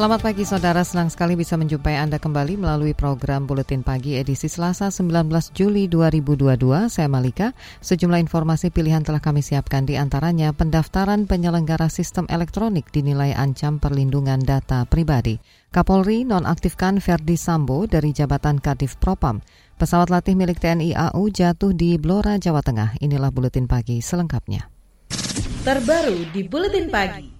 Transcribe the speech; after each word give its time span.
Selamat 0.00 0.24
pagi 0.24 0.48
saudara, 0.48 0.80
senang 0.80 1.12
sekali 1.12 1.36
bisa 1.36 1.60
menjumpai 1.60 2.00
Anda 2.00 2.16
kembali 2.16 2.56
melalui 2.56 2.96
program 2.96 3.44
Buletin 3.44 3.84
Pagi 3.84 4.16
edisi 4.16 4.48
Selasa 4.48 4.88
19 4.88 5.28
Juli 5.52 5.92
2022. 5.92 6.88
Saya 6.88 7.04
Malika. 7.04 7.52
Sejumlah 7.84 8.16
informasi 8.24 8.72
pilihan 8.72 9.04
telah 9.04 9.20
kami 9.20 9.44
siapkan 9.44 9.84
di 9.84 10.00
antaranya 10.00 10.56
pendaftaran 10.56 11.28
penyelenggara 11.28 11.92
sistem 11.92 12.24
elektronik 12.32 12.88
dinilai 12.88 13.36
ancam 13.36 13.76
perlindungan 13.76 14.40
data 14.40 14.88
pribadi. 14.88 15.36
Kapolri 15.68 16.24
nonaktifkan 16.24 16.96
Verdi 17.04 17.36
Sambo 17.36 17.84
dari 17.84 18.16
jabatan 18.16 18.56
Kadif 18.56 18.96
Propam. 18.96 19.44
Pesawat 19.76 20.08
latih 20.08 20.32
milik 20.32 20.64
TNI 20.64 20.96
AU 21.12 21.28
jatuh 21.28 21.76
di 21.76 22.00
Blora, 22.00 22.40
Jawa 22.40 22.64
Tengah. 22.64 22.96
Inilah 23.04 23.28
Buletin 23.28 23.68
Pagi 23.68 24.00
selengkapnya. 24.00 24.64
Terbaru 25.60 26.32
di 26.32 26.40
Buletin 26.48 26.88
Pagi. 26.88 27.39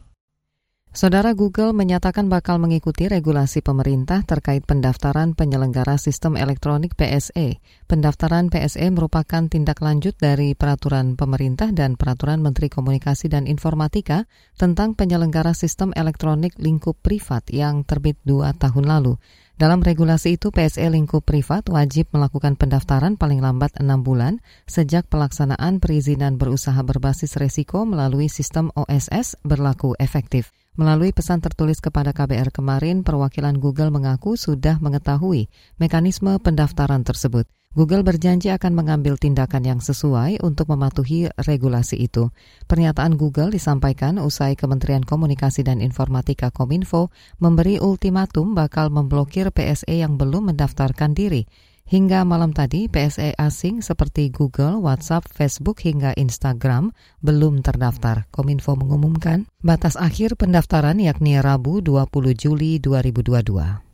Saudara 0.90 1.38
Google 1.38 1.70
menyatakan 1.70 2.26
bakal 2.26 2.58
mengikuti 2.58 3.06
regulasi 3.06 3.62
pemerintah 3.62 4.26
terkait 4.26 4.66
pendaftaran 4.66 5.38
penyelenggara 5.38 5.94
sistem 6.02 6.34
elektronik 6.34 6.98
PSE. 6.98 7.62
Pendaftaran 7.86 8.50
PSE 8.50 8.90
merupakan 8.90 9.46
tindak 9.46 9.78
lanjut 9.86 10.18
dari 10.18 10.58
peraturan 10.58 11.14
pemerintah 11.14 11.70
dan 11.70 11.94
peraturan 11.94 12.42
Menteri 12.42 12.66
Komunikasi 12.66 13.30
dan 13.30 13.46
Informatika 13.46 14.26
tentang 14.58 14.98
penyelenggara 14.98 15.54
sistem 15.54 15.94
elektronik 15.94 16.58
lingkup 16.58 16.98
privat 16.98 17.46
yang 17.54 17.86
terbit 17.86 18.18
dua 18.26 18.50
tahun 18.50 18.90
lalu. 18.90 19.14
Dalam 19.62 19.86
regulasi 19.86 20.42
itu, 20.42 20.50
PSE 20.50 20.90
lingkup 20.90 21.22
privat 21.22 21.70
wajib 21.70 22.10
melakukan 22.10 22.58
pendaftaran 22.58 23.14
paling 23.14 23.38
lambat 23.38 23.78
enam 23.78 24.02
bulan 24.02 24.42
sejak 24.66 25.06
pelaksanaan 25.06 25.78
perizinan 25.78 26.34
berusaha 26.34 26.82
berbasis 26.82 27.38
resiko 27.38 27.86
melalui 27.86 28.26
sistem 28.26 28.74
OSS 28.74 29.38
berlaku 29.46 29.94
efektif. 30.02 30.50
Melalui 30.78 31.10
pesan 31.10 31.42
tertulis 31.42 31.82
kepada 31.82 32.14
KBR 32.14 32.54
kemarin, 32.54 33.02
perwakilan 33.02 33.58
Google 33.58 33.90
mengaku 33.90 34.38
sudah 34.38 34.78
mengetahui 34.78 35.50
mekanisme 35.82 36.38
pendaftaran 36.38 37.02
tersebut. 37.02 37.50
Google 37.70 38.02
berjanji 38.02 38.50
akan 38.50 38.74
mengambil 38.74 39.14
tindakan 39.14 39.62
yang 39.62 39.78
sesuai 39.78 40.42
untuk 40.42 40.74
mematuhi 40.74 41.30
regulasi 41.38 42.02
itu. 42.02 42.34
Pernyataan 42.66 43.14
Google 43.14 43.54
disampaikan 43.54 44.18
usai 44.18 44.58
Kementerian 44.58 45.06
Komunikasi 45.06 45.62
dan 45.62 45.78
Informatika 45.78 46.50
Kominfo 46.50 47.14
memberi 47.38 47.78
ultimatum 47.78 48.58
bakal 48.58 48.90
memblokir 48.90 49.54
PSE 49.54 50.02
yang 50.02 50.18
belum 50.18 50.50
mendaftarkan 50.50 51.14
diri. 51.14 51.46
Hingga 51.90 52.22
malam 52.22 52.54
tadi, 52.54 52.86
PSE 52.86 53.34
asing 53.34 53.82
seperti 53.82 54.30
Google, 54.30 54.78
WhatsApp, 54.78 55.26
Facebook, 55.26 55.82
hingga 55.82 56.14
Instagram 56.14 56.94
belum 57.18 57.66
terdaftar. 57.66 58.30
Kominfo 58.30 58.78
mengumumkan 58.78 59.50
batas 59.58 59.98
akhir 59.98 60.38
pendaftaran 60.38 61.02
yakni 61.02 61.42
Rabu 61.42 61.82
20 61.82 62.14
Juli 62.38 62.78
2022. 62.78 63.89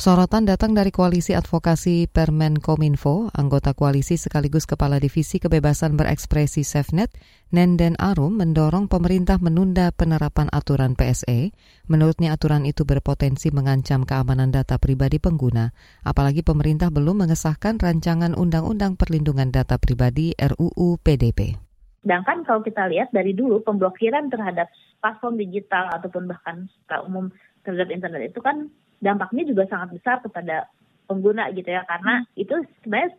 Sorotan 0.00 0.48
datang 0.48 0.72
dari 0.72 0.88
Koalisi 0.88 1.36
Advokasi 1.36 2.08
Permen 2.08 2.56
Kominfo, 2.56 3.28
anggota 3.36 3.76
koalisi 3.76 4.16
sekaligus 4.16 4.64
Kepala 4.64 4.96
Divisi 4.96 5.36
Kebebasan 5.36 5.92
Berekspresi 5.92 6.64
SafeNet, 6.64 7.12
Nenden 7.52 8.00
Arum 8.00 8.40
mendorong 8.40 8.88
pemerintah 8.88 9.36
menunda 9.44 9.92
penerapan 9.92 10.48
aturan 10.56 10.96
PSE. 10.96 11.52
Menurutnya 11.84 12.32
aturan 12.32 12.64
itu 12.64 12.88
berpotensi 12.88 13.52
mengancam 13.52 14.08
keamanan 14.08 14.48
data 14.48 14.80
pribadi 14.80 15.20
pengguna, 15.20 15.76
apalagi 16.00 16.40
pemerintah 16.40 16.88
belum 16.88 17.28
mengesahkan 17.28 17.76
rancangan 17.76 18.32
Undang-Undang 18.32 18.96
Perlindungan 18.96 19.52
Data 19.52 19.76
Pribadi 19.76 20.32
RUU 20.32 20.96
PDP. 21.04 21.60
Sedangkan 22.00 22.48
kalau 22.48 22.64
kita 22.64 22.88
lihat 22.88 23.12
dari 23.12 23.36
dulu 23.36 23.60
pemblokiran 23.68 24.32
terhadap 24.32 24.72
platform 25.04 25.36
digital 25.36 25.92
ataupun 25.92 26.24
bahkan 26.24 26.72
secara 26.72 27.04
umum 27.04 27.28
terhadap 27.68 27.92
internet 27.92 28.32
itu 28.32 28.40
kan 28.40 28.72
dampaknya 29.00 29.48
juga 29.48 29.64
sangat 29.66 29.96
besar 29.96 30.16
kepada 30.20 30.68
pengguna 31.10 31.50
gitu 31.50 31.66
ya 31.66 31.82
karena 31.90 32.22
hmm. 32.22 32.38
itu 32.38 32.54
sebenarnya 32.86 33.10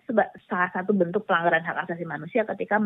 salah 0.48 0.72
satu 0.72 0.96
bentuk 0.96 1.28
pelanggaran 1.28 1.68
hak 1.68 1.84
asasi 1.84 2.08
manusia 2.08 2.48
ketika 2.48 2.80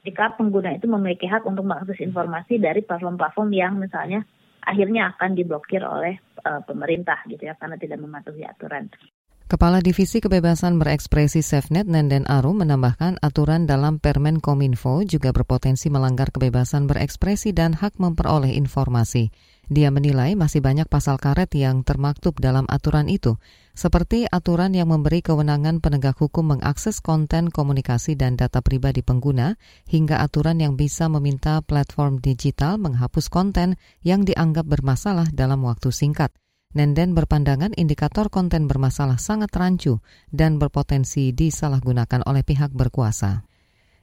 ketika 0.00 0.32
pengguna 0.40 0.72
itu 0.72 0.88
memiliki 0.88 1.28
hak 1.28 1.44
untuk 1.44 1.68
mengakses 1.68 2.00
informasi 2.00 2.56
dari 2.56 2.80
platform-platform 2.80 3.50
yang 3.52 3.76
misalnya 3.76 4.24
akhirnya 4.64 5.12
akan 5.12 5.36
diblokir 5.36 5.84
oleh 5.84 6.16
uh, 6.48 6.64
pemerintah 6.64 7.20
gitu 7.28 7.44
ya 7.44 7.54
karena 7.60 7.76
tidak 7.76 8.00
mematuhi 8.00 8.48
aturan. 8.48 8.88
Kepala 9.48 9.80
Divisi 9.80 10.20
Kebebasan 10.20 10.76
Berekspresi 10.76 11.40
SafeNet 11.40 11.88
Nenden 11.88 12.28
Arum 12.28 12.60
menambahkan 12.60 13.16
aturan 13.24 13.64
dalam 13.64 13.96
Permen 13.96 14.44
Kominfo 14.44 15.00
juga 15.08 15.32
berpotensi 15.32 15.88
melanggar 15.88 16.28
kebebasan 16.28 16.84
berekspresi 16.84 17.56
dan 17.56 17.72
hak 17.72 17.96
memperoleh 17.96 18.52
informasi. 18.52 19.32
Dia 19.72 19.88
menilai 19.88 20.36
masih 20.36 20.60
banyak 20.60 20.84
pasal 20.92 21.16
karet 21.16 21.48
yang 21.56 21.80
termaktub 21.80 22.36
dalam 22.36 22.68
aturan 22.68 23.08
itu, 23.08 23.40
seperti 23.72 24.28
aturan 24.28 24.76
yang 24.76 24.92
memberi 24.92 25.24
kewenangan 25.24 25.80
penegak 25.80 26.20
hukum 26.20 26.52
mengakses 26.52 27.00
konten 27.00 27.48
komunikasi 27.48 28.20
dan 28.20 28.36
data 28.36 28.60
pribadi 28.60 29.00
pengguna, 29.00 29.56
hingga 29.88 30.20
aturan 30.20 30.60
yang 30.60 30.76
bisa 30.76 31.08
meminta 31.08 31.64
platform 31.64 32.20
digital 32.20 32.76
menghapus 32.76 33.32
konten 33.32 33.80
yang 34.04 34.28
dianggap 34.28 34.68
bermasalah 34.68 35.32
dalam 35.32 35.64
waktu 35.64 35.88
singkat. 35.88 36.36
Nenden 36.68 37.16
berpandangan 37.16 37.72
indikator 37.80 38.28
konten 38.28 38.68
bermasalah 38.68 39.16
sangat 39.16 39.48
rancu 39.56 40.04
dan 40.28 40.60
berpotensi 40.60 41.32
disalahgunakan 41.32 42.20
oleh 42.28 42.44
pihak 42.44 42.76
berkuasa. 42.76 43.48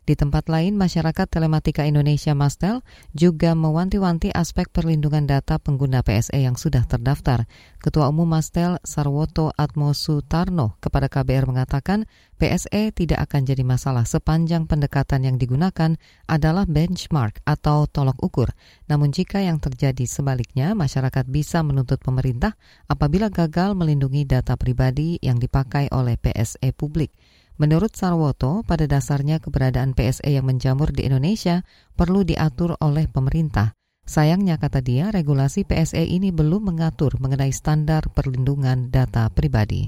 Di 0.06 0.14
tempat 0.14 0.54
lain, 0.54 0.78
masyarakat 0.78 1.26
telematika 1.26 1.82
Indonesia 1.82 2.38
Mastel 2.38 2.86
juga 3.18 3.58
mewanti-wanti 3.58 4.30
aspek 4.30 4.70
perlindungan 4.70 5.26
data 5.26 5.58
pengguna 5.58 6.06
PSE 6.06 6.38
yang 6.38 6.54
sudah 6.54 6.86
terdaftar. 6.86 7.50
Ketua 7.82 8.14
Umum 8.14 8.30
Mastel 8.30 8.78
Sarwoto 8.86 9.50
Atmo 9.58 9.98
Sutarno 9.98 10.78
kepada 10.78 11.10
KBR 11.10 11.50
mengatakan 11.50 12.06
PSE 12.38 12.94
tidak 12.94 13.26
akan 13.26 13.50
jadi 13.50 13.66
masalah 13.66 14.06
sepanjang 14.06 14.70
pendekatan 14.70 15.26
yang 15.26 15.42
digunakan 15.42 15.98
adalah 16.30 16.70
benchmark 16.70 17.42
atau 17.42 17.90
tolok 17.90 18.22
ukur. 18.22 18.54
Namun 18.86 19.10
jika 19.10 19.42
yang 19.42 19.58
terjadi 19.58 20.06
sebaliknya, 20.06 20.78
masyarakat 20.78 21.26
bisa 21.26 21.66
menuntut 21.66 21.98
pemerintah 21.98 22.54
apabila 22.86 23.34
gagal 23.34 23.74
melindungi 23.74 24.30
data 24.30 24.54
pribadi 24.54 25.18
yang 25.26 25.42
dipakai 25.42 25.90
oleh 25.90 26.14
PSE 26.22 26.70
publik. 26.78 27.10
Menurut 27.56 27.96
Sarwoto, 27.96 28.68
pada 28.68 28.84
dasarnya 28.84 29.40
keberadaan 29.40 29.96
PSE 29.96 30.28
yang 30.28 30.44
menjamur 30.44 30.92
di 30.92 31.08
Indonesia 31.08 31.64
perlu 31.96 32.28
diatur 32.28 32.76
oleh 32.84 33.08
pemerintah. 33.08 33.72
Sayangnya, 34.04 34.60
kata 34.60 34.84
dia, 34.84 35.08
regulasi 35.10 35.64
PSE 35.64 36.04
ini 36.04 36.36
belum 36.36 36.76
mengatur 36.76 37.16
mengenai 37.18 37.56
standar 37.56 38.12
perlindungan 38.12 38.92
data 38.92 39.32
pribadi. 39.32 39.88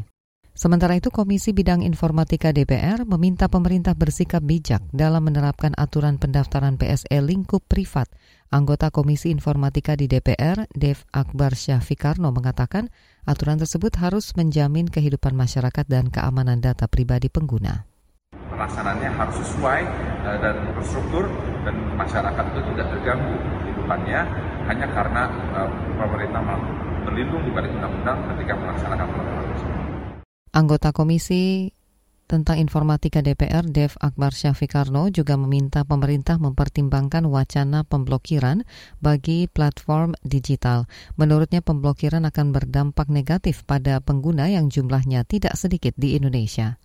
Sementara 0.57 0.97
itu, 0.97 1.13
Komisi 1.13 1.53
Bidang 1.53 1.85
Informatika 1.85 2.49
DPR 2.49 3.05
meminta 3.05 3.45
pemerintah 3.45 3.93
bersikap 3.93 4.41
bijak 4.41 4.81
dalam 4.89 5.29
menerapkan 5.29 5.77
aturan 5.77 6.17
pendaftaran 6.17 6.81
PSE 6.81 7.19
lingkup 7.21 7.61
privat. 7.69 8.09
Anggota 8.49 8.89
Komisi 8.89 9.29
Informatika 9.29 9.93
di 9.93 10.09
DPR, 10.09 10.65
Dev 10.73 11.03
Akbar 11.13 11.53
Syafikarno 11.53 12.33
mengatakan 12.33 12.89
aturan 13.27 13.59
tersebut 13.59 13.91
harus 13.99 14.31
menjamin 14.39 14.87
kehidupan 14.87 15.35
masyarakat 15.35 15.83
dan 15.85 16.07
keamanan 16.07 16.63
data 16.63 16.87
pribadi 16.87 17.27
pengguna. 17.27 17.83
Pelaksanaannya 18.31 19.11
harus 19.11 19.35
sesuai 19.43 19.81
eh, 20.23 20.37
dan 20.39 20.55
terstruktur 20.79 21.27
dan 21.67 21.75
masyarakat 21.99 22.43
itu 22.55 22.59
tidak 22.73 22.87
terganggu 22.95 23.35
kehidupannya 23.61 24.21
hanya 24.71 24.87
karena 24.95 25.23
eh, 25.53 25.69
pemerintah 25.99 26.41
berlindung 27.03 27.43
di 27.43 27.51
balik 27.51 27.71
undang-undang 27.75 28.17
ketika 28.33 28.53
melaksanakan 28.55 29.07
protokol 29.11 29.45
tersebut. 29.51 29.79
Anggota 30.55 30.89
Komisi 30.95 31.69
tentang 32.27 32.59
Informatika 32.59 33.23
DPR 33.23 33.63
Dev 33.63 33.95
Akbar 34.03 34.35
Syafikarno 34.35 35.07
juga 35.07 35.39
meminta 35.39 35.87
pemerintah 35.87 36.35
mempertimbangkan 36.35 37.23
wacana 37.25 37.87
pemblokiran 37.87 38.67
bagi 38.99 39.47
platform 39.47 40.13
digital. 40.27 40.91
Menurutnya 41.15 41.63
pemblokiran 41.63 42.27
akan 42.27 42.51
berdampak 42.51 43.07
negatif 43.07 43.63
pada 43.63 44.03
pengguna 44.03 44.51
yang 44.51 44.67
jumlahnya 44.67 45.23
tidak 45.23 45.55
sedikit 45.55 45.95
di 45.95 46.19
Indonesia. 46.19 46.75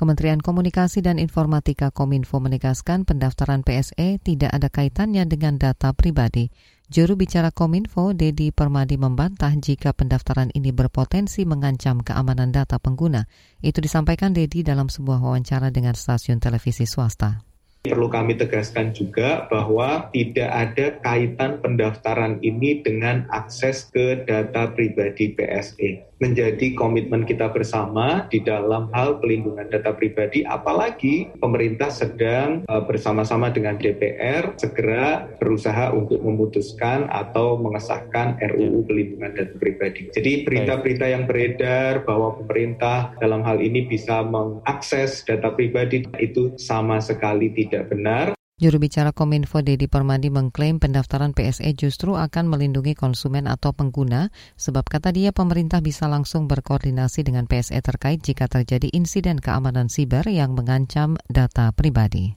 Kementerian 0.00 0.40
Komunikasi 0.40 1.04
dan 1.04 1.20
Informatika 1.20 1.92
Kominfo 1.92 2.40
menegaskan 2.40 3.04
pendaftaran 3.04 3.60
PSE 3.60 4.16
tidak 4.24 4.48
ada 4.48 4.72
kaitannya 4.72 5.28
dengan 5.28 5.60
data 5.60 5.92
pribadi. 5.92 6.48
Juru 6.90 7.14
bicara 7.14 7.54
Kominfo, 7.54 8.10
Dedi 8.18 8.50
Permadi 8.50 8.98
membantah 8.98 9.54
jika 9.54 9.94
pendaftaran 9.94 10.50
ini 10.58 10.74
berpotensi 10.74 11.46
mengancam 11.46 12.02
keamanan 12.02 12.50
data 12.50 12.82
pengguna. 12.82 13.30
Itu 13.62 13.78
disampaikan 13.78 14.34
Dedi 14.34 14.66
dalam 14.66 14.90
sebuah 14.90 15.22
wawancara 15.22 15.70
dengan 15.70 15.94
stasiun 15.94 16.42
televisi 16.42 16.90
swasta. 16.90 17.46
Perlu 17.86 18.10
kami 18.10 18.34
tegaskan 18.34 18.90
juga 18.90 19.46
bahwa 19.46 20.10
tidak 20.10 20.50
ada 20.50 20.86
kaitan 20.98 21.62
pendaftaran 21.62 22.42
ini 22.42 22.82
dengan 22.82 23.22
akses 23.30 23.86
ke 23.94 24.26
data 24.26 24.74
pribadi 24.74 25.30
PSE 25.30 26.09
menjadi 26.20 26.76
komitmen 26.76 27.24
kita 27.24 27.48
bersama 27.48 28.28
di 28.28 28.44
dalam 28.44 28.92
hal 28.92 29.18
pelindungan 29.18 29.66
data 29.72 29.96
pribadi 29.96 30.44
apalagi 30.44 31.32
pemerintah 31.40 31.88
sedang 31.88 32.62
uh, 32.68 32.84
bersama-sama 32.84 33.48
dengan 33.48 33.80
DPR 33.80 34.52
segera 34.60 35.26
berusaha 35.40 35.96
untuk 35.96 36.20
memutuskan 36.20 37.08
atau 37.08 37.56
mengesahkan 37.56 38.36
RUU 38.36 38.84
pelindungan 38.84 39.32
data 39.32 39.56
pribadi. 39.56 40.12
Jadi 40.12 40.44
berita-berita 40.44 41.06
yang 41.08 41.24
beredar 41.24 42.04
bahwa 42.04 42.36
pemerintah 42.44 43.16
dalam 43.16 43.40
hal 43.40 43.58
ini 43.64 43.88
bisa 43.88 44.20
mengakses 44.20 45.24
data 45.24 45.48
pribadi 45.56 46.04
itu 46.20 46.52
sama 46.60 47.00
sekali 47.00 47.48
tidak 47.56 47.88
benar. 47.88 48.39
Juru 48.60 48.76
bicara 48.76 49.16
Kominfo 49.16 49.64
Dedi 49.64 49.88
Permadi 49.88 50.28
mengklaim 50.28 50.76
pendaftaran 50.76 51.32
PSE 51.32 51.72
justru 51.72 52.20
akan 52.20 52.44
melindungi 52.44 52.92
konsumen 52.92 53.48
atau 53.48 53.72
pengguna 53.72 54.28
sebab 54.60 54.84
kata 54.84 55.16
dia 55.16 55.32
pemerintah 55.32 55.80
bisa 55.80 56.04
langsung 56.12 56.44
berkoordinasi 56.44 57.24
dengan 57.24 57.48
PSE 57.48 57.80
terkait 57.80 58.20
jika 58.20 58.52
terjadi 58.52 58.92
insiden 58.92 59.40
keamanan 59.40 59.88
siber 59.88 60.28
yang 60.28 60.52
mengancam 60.52 61.16
data 61.32 61.72
pribadi. 61.72 62.36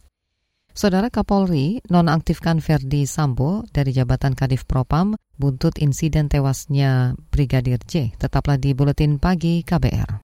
Saudara 0.72 1.12
Kapolri 1.12 1.84
nonaktifkan 1.92 2.64
Verdi 2.64 3.04
Sambo 3.04 3.68
dari 3.76 3.92
jabatan 3.92 4.32
Kadif 4.32 4.64
Propam 4.64 5.20
buntut 5.36 5.76
insiden 5.76 6.32
tewasnya 6.32 7.20
Brigadir 7.36 7.84
J. 7.84 8.16
Tetaplah 8.16 8.56
di 8.56 8.72
Buletin 8.72 9.20
Pagi 9.20 9.62
KBR. 9.62 10.24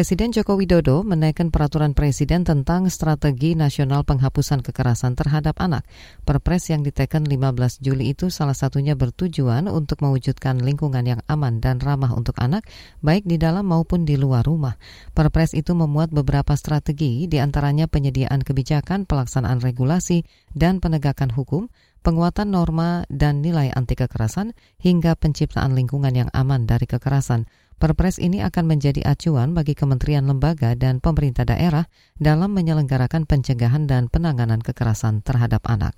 Presiden 0.00 0.32
Joko 0.32 0.56
Widodo 0.56 1.04
menaikkan 1.04 1.52
peraturan 1.52 1.92
presiden 1.92 2.40
tentang 2.40 2.88
strategi 2.88 3.52
nasional 3.52 4.00
penghapusan 4.00 4.64
kekerasan 4.64 5.12
terhadap 5.12 5.60
anak. 5.60 5.84
Perpres 6.24 6.72
yang 6.72 6.80
diteken 6.80 7.28
15 7.28 7.84
Juli 7.84 8.16
itu 8.16 8.32
salah 8.32 8.56
satunya 8.56 8.96
bertujuan 8.96 9.68
untuk 9.68 10.00
mewujudkan 10.00 10.56
lingkungan 10.56 11.04
yang 11.04 11.20
aman 11.28 11.60
dan 11.60 11.84
ramah 11.84 12.16
untuk 12.16 12.32
anak, 12.40 12.64
baik 13.04 13.28
di 13.28 13.36
dalam 13.36 13.68
maupun 13.68 14.08
di 14.08 14.16
luar 14.16 14.40
rumah. 14.48 14.80
Perpres 15.12 15.52
itu 15.52 15.76
memuat 15.76 16.08
beberapa 16.16 16.56
strategi, 16.56 17.28
di 17.28 17.36
antaranya 17.36 17.84
penyediaan 17.84 18.40
kebijakan, 18.40 19.04
pelaksanaan 19.04 19.60
regulasi, 19.60 20.24
dan 20.56 20.80
penegakan 20.80 21.28
hukum, 21.28 21.68
penguatan 22.00 22.56
norma 22.56 23.04
dan 23.12 23.44
nilai 23.44 23.68
anti 23.76 24.00
kekerasan, 24.00 24.56
hingga 24.80 25.12
penciptaan 25.12 25.76
lingkungan 25.76 26.16
yang 26.16 26.32
aman 26.32 26.64
dari 26.64 26.88
kekerasan. 26.88 27.44
Perpres 27.80 28.20
ini 28.20 28.44
akan 28.44 28.76
menjadi 28.76 29.00
acuan 29.08 29.56
bagi 29.56 29.72
kementerian 29.72 30.28
lembaga 30.28 30.76
dan 30.76 31.00
pemerintah 31.00 31.48
daerah 31.48 31.88
dalam 32.20 32.52
menyelenggarakan 32.52 33.24
pencegahan 33.24 33.88
dan 33.88 34.12
penanganan 34.12 34.60
kekerasan 34.60 35.24
terhadap 35.24 35.64
anak. 35.64 35.96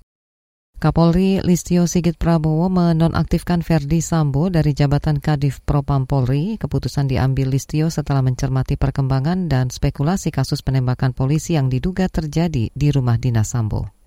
Kapolri 0.79 1.43
Listio 1.43 1.83
Sigit 1.83 2.15
Prabowo 2.15 2.71
menonaktifkan 2.71 3.59
Verdi 3.67 3.99
Sambo 3.99 4.47
dari 4.47 4.71
jabatan 4.71 5.19
Kadif 5.19 5.59
Propam 5.67 6.07
Polri. 6.07 6.55
Keputusan 6.55 7.11
diambil 7.11 7.51
Listio 7.51 7.91
setelah 7.91 8.23
mencermati 8.23 8.79
perkembangan 8.79 9.51
dan 9.51 9.67
spekulasi 9.67 10.31
kasus 10.31 10.63
penembakan 10.63 11.11
polisi 11.11 11.59
yang 11.59 11.67
diduga 11.67 12.07
terjadi 12.07 12.71
di 12.71 12.87
rumah 12.95 13.19
dinas 13.19 13.51
Sambo 13.51 14.02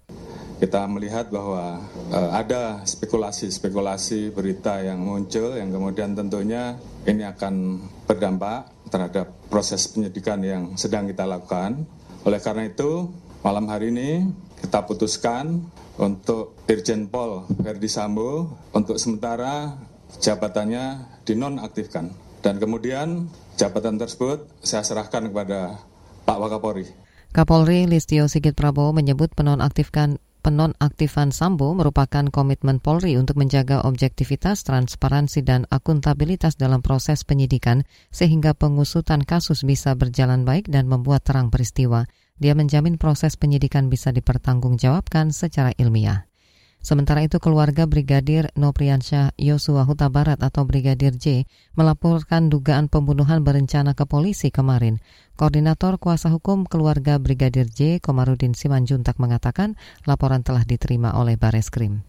kita 0.57 0.89
melihat 0.89 1.29
bahwa 1.29 1.85
uh, 2.09 2.31
ada 2.33 2.81
spekulasi-spekulasi 2.89 4.33
berita 4.33 4.81
yang 4.81 5.05
muncul 5.05 5.53
yang 5.53 5.69
kemudian 5.69 6.17
tentunya 6.17 6.81
ini 7.05 7.29
akan 7.29 7.85
berdampak 8.09 8.73
terhadap 8.89 9.37
proses 9.53 9.85
penyidikan 9.93 10.41
yang 10.41 10.63
sedang 10.81 11.05
kita 11.05 11.29
lakukan. 11.29 11.85
Oleh 12.25 12.41
karena 12.41 12.67
itu, 12.67 13.13
malam 13.45 13.69
hari 13.69 13.93
ini 13.93 14.27
kita 14.65 14.89
putuskan 14.89 15.69
untuk 16.01 16.57
Irjen 16.67 17.13
Pol 17.13 17.45
Verdi 17.61 17.89
Sambo 17.93 18.57
untuk 18.73 18.97
sementara 18.97 19.77
jabatannya 20.19 21.05
dinonaktifkan. 21.29 22.11
Dan 22.41 22.63
kemudian 22.63 23.29
jabatan 23.59 23.99
tersebut 24.01 24.49
saya 24.63 24.87
serahkan 24.87 25.29
kepada 25.29 25.83
Pak 26.25 26.39
Wakapolri. 26.41 26.87
Kapolri 27.35 27.85
Listio 27.85 28.31
Sigit 28.33 28.57
Prabowo 28.57 28.97
menyebut 28.97 29.29
penonaktifkan 29.37 30.17
penonaktifan 30.47 31.35
Sambo 31.35 31.75
merupakan 31.75 32.23
komitmen 32.31 32.79
Polri 32.79 33.19
untuk 33.19 33.35
menjaga 33.35 33.83
objektivitas, 33.83 34.63
transparansi, 34.63 35.43
dan 35.43 35.67
akuntabilitas 35.75 36.55
dalam 36.55 36.87
proses 36.87 37.27
penyidikan 37.27 37.83
sehingga 38.15 38.55
pengusutan 38.55 39.27
kasus 39.27 39.67
bisa 39.67 39.99
berjalan 39.99 40.47
baik 40.47 40.71
dan 40.71 40.87
membuat 40.87 41.27
terang 41.27 41.51
peristiwa. 41.51 42.07
Dia 42.39 42.55
menjamin 42.55 42.95
proses 42.95 43.35
penyidikan 43.35 43.91
bisa 43.91 44.15
dipertanggungjawabkan 44.15 45.35
secara 45.35 45.75
ilmiah. 45.83 46.31
Sementara 46.87 47.27
itu 47.27 47.43
keluarga 47.43 47.83
Brigadir 47.83 48.55
Nopriansyah 48.55 49.35
Yosua 49.35 49.83
Huta 49.83 50.07
Barat 50.07 50.39
atau 50.39 50.63
Brigadir 50.63 51.19
J 51.19 51.43
melaporkan 51.75 52.47
dugaan 52.47 52.87
pembunuhan 52.87 53.43
berencana 53.43 53.99
ke 53.99 54.07
polisi 54.07 54.55
kemarin. 54.55 55.03
Koordinator 55.35 55.99
Kuasa 55.99 56.31
Hukum 56.31 56.63
Keluarga 56.63 57.19
Brigadir 57.19 57.67
J 57.67 57.99
Komarudin 57.99 58.55
Simanjuntak 58.55 59.19
mengatakan 59.19 59.75
laporan 60.07 60.47
telah 60.47 60.63
diterima 60.63 61.19
oleh 61.19 61.35
Bareskrim 61.35 62.07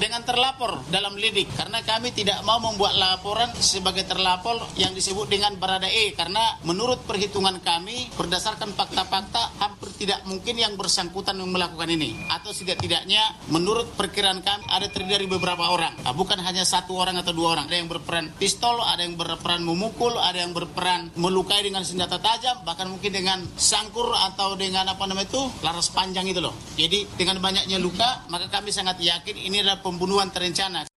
dengan 0.00 0.24
terlapor 0.24 0.80
dalam 0.88 1.14
lidik. 1.14 1.52
Karena 1.52 1.84
kami 1.84 2.16
tidak 2.16 2.40
mau 2.48 2.56
membuat 2.56 2.96
laporan 2.96 3.52
sebagai 3.60 4.08
terlapor 4.08 4.56
yang 4.80 4.96
disebut 4.96 5.28
dengan 5.28 5.60
Barada 5.60 5.86
E. 5.86 6.16
Karena 6.16 6.56
menurut 6.64 7.04
perhitungan 7.04 7.60
kami 7.60 8.08
berdasarkan 8.16 8.72
fakta-fakta 8.72 9.60
hampir 9.60 9.92
tidak 10.00 10.24
mungkin 10.24 10.56
yang 10.56 10.72
bersangkutan 10.80 11.36
melakukan 11.44 11.92
ini. 11.92 12.16
Atau 12.32 12.56
tidak-tidaknya 12.56 13.52
menurut 13.52 13.92
perkiraan 14.00 14.40
kami 14.40 14.64
ada 14.72 14.88
terdiri 14.88 15.08
dari 15.10 15.26
beberapa 15.26 15.68
orang. 15.68 16.06
Nah, 16.06 16.14
bukan 16.14 16.38
hanya 16.38 16.62
satu 16.62 16.96
orang 16.96 17.18
atau 17.20 17.36
dua 17.36 17.58
orang. 17.58 17.66
Ada 17.68 17.76
yang 17.82 17.90
berperan 17.90 18.30
pistol 18.38 18.78
ada 18.80 19.02
yang 19.02 19.18
berperan 19.18 19.60
memukul 19.66 20.14
ada 20.16 20.38
yang 20.38 20.54
berperan 20.54 21.10
melukai 21.18 21.66
dengan 21.66 21.82
senjata 21.82 22.22
tajam 22.22 22.62
bahkan 22.62 22.86
mungkin 22.86 23.10
dengan 23.10 23.42
sangkur 23.58 24.06
atau 24.14 24.54
dengan 24.54 24.86
apa 24.86 25.02
namanya 25.10 25.26
itu 25.34 25.42
laras 25.66 25.90
panjang 25.90 26.30
itu 26.30 26.38
loh. 26.38 26.54
Jadi 26.78 27.10
dengan 27.18 27.42
banyaknya 27.42 27.82
luka 27.82 28.22
maka 28.30 28.46
kami 28.46 28.70
sangat 28.70 29.02
yakin 29.02 29.34
ini 29.34 29.66
pembunuhan 29.78 30.34
terencana. 30.34 30.90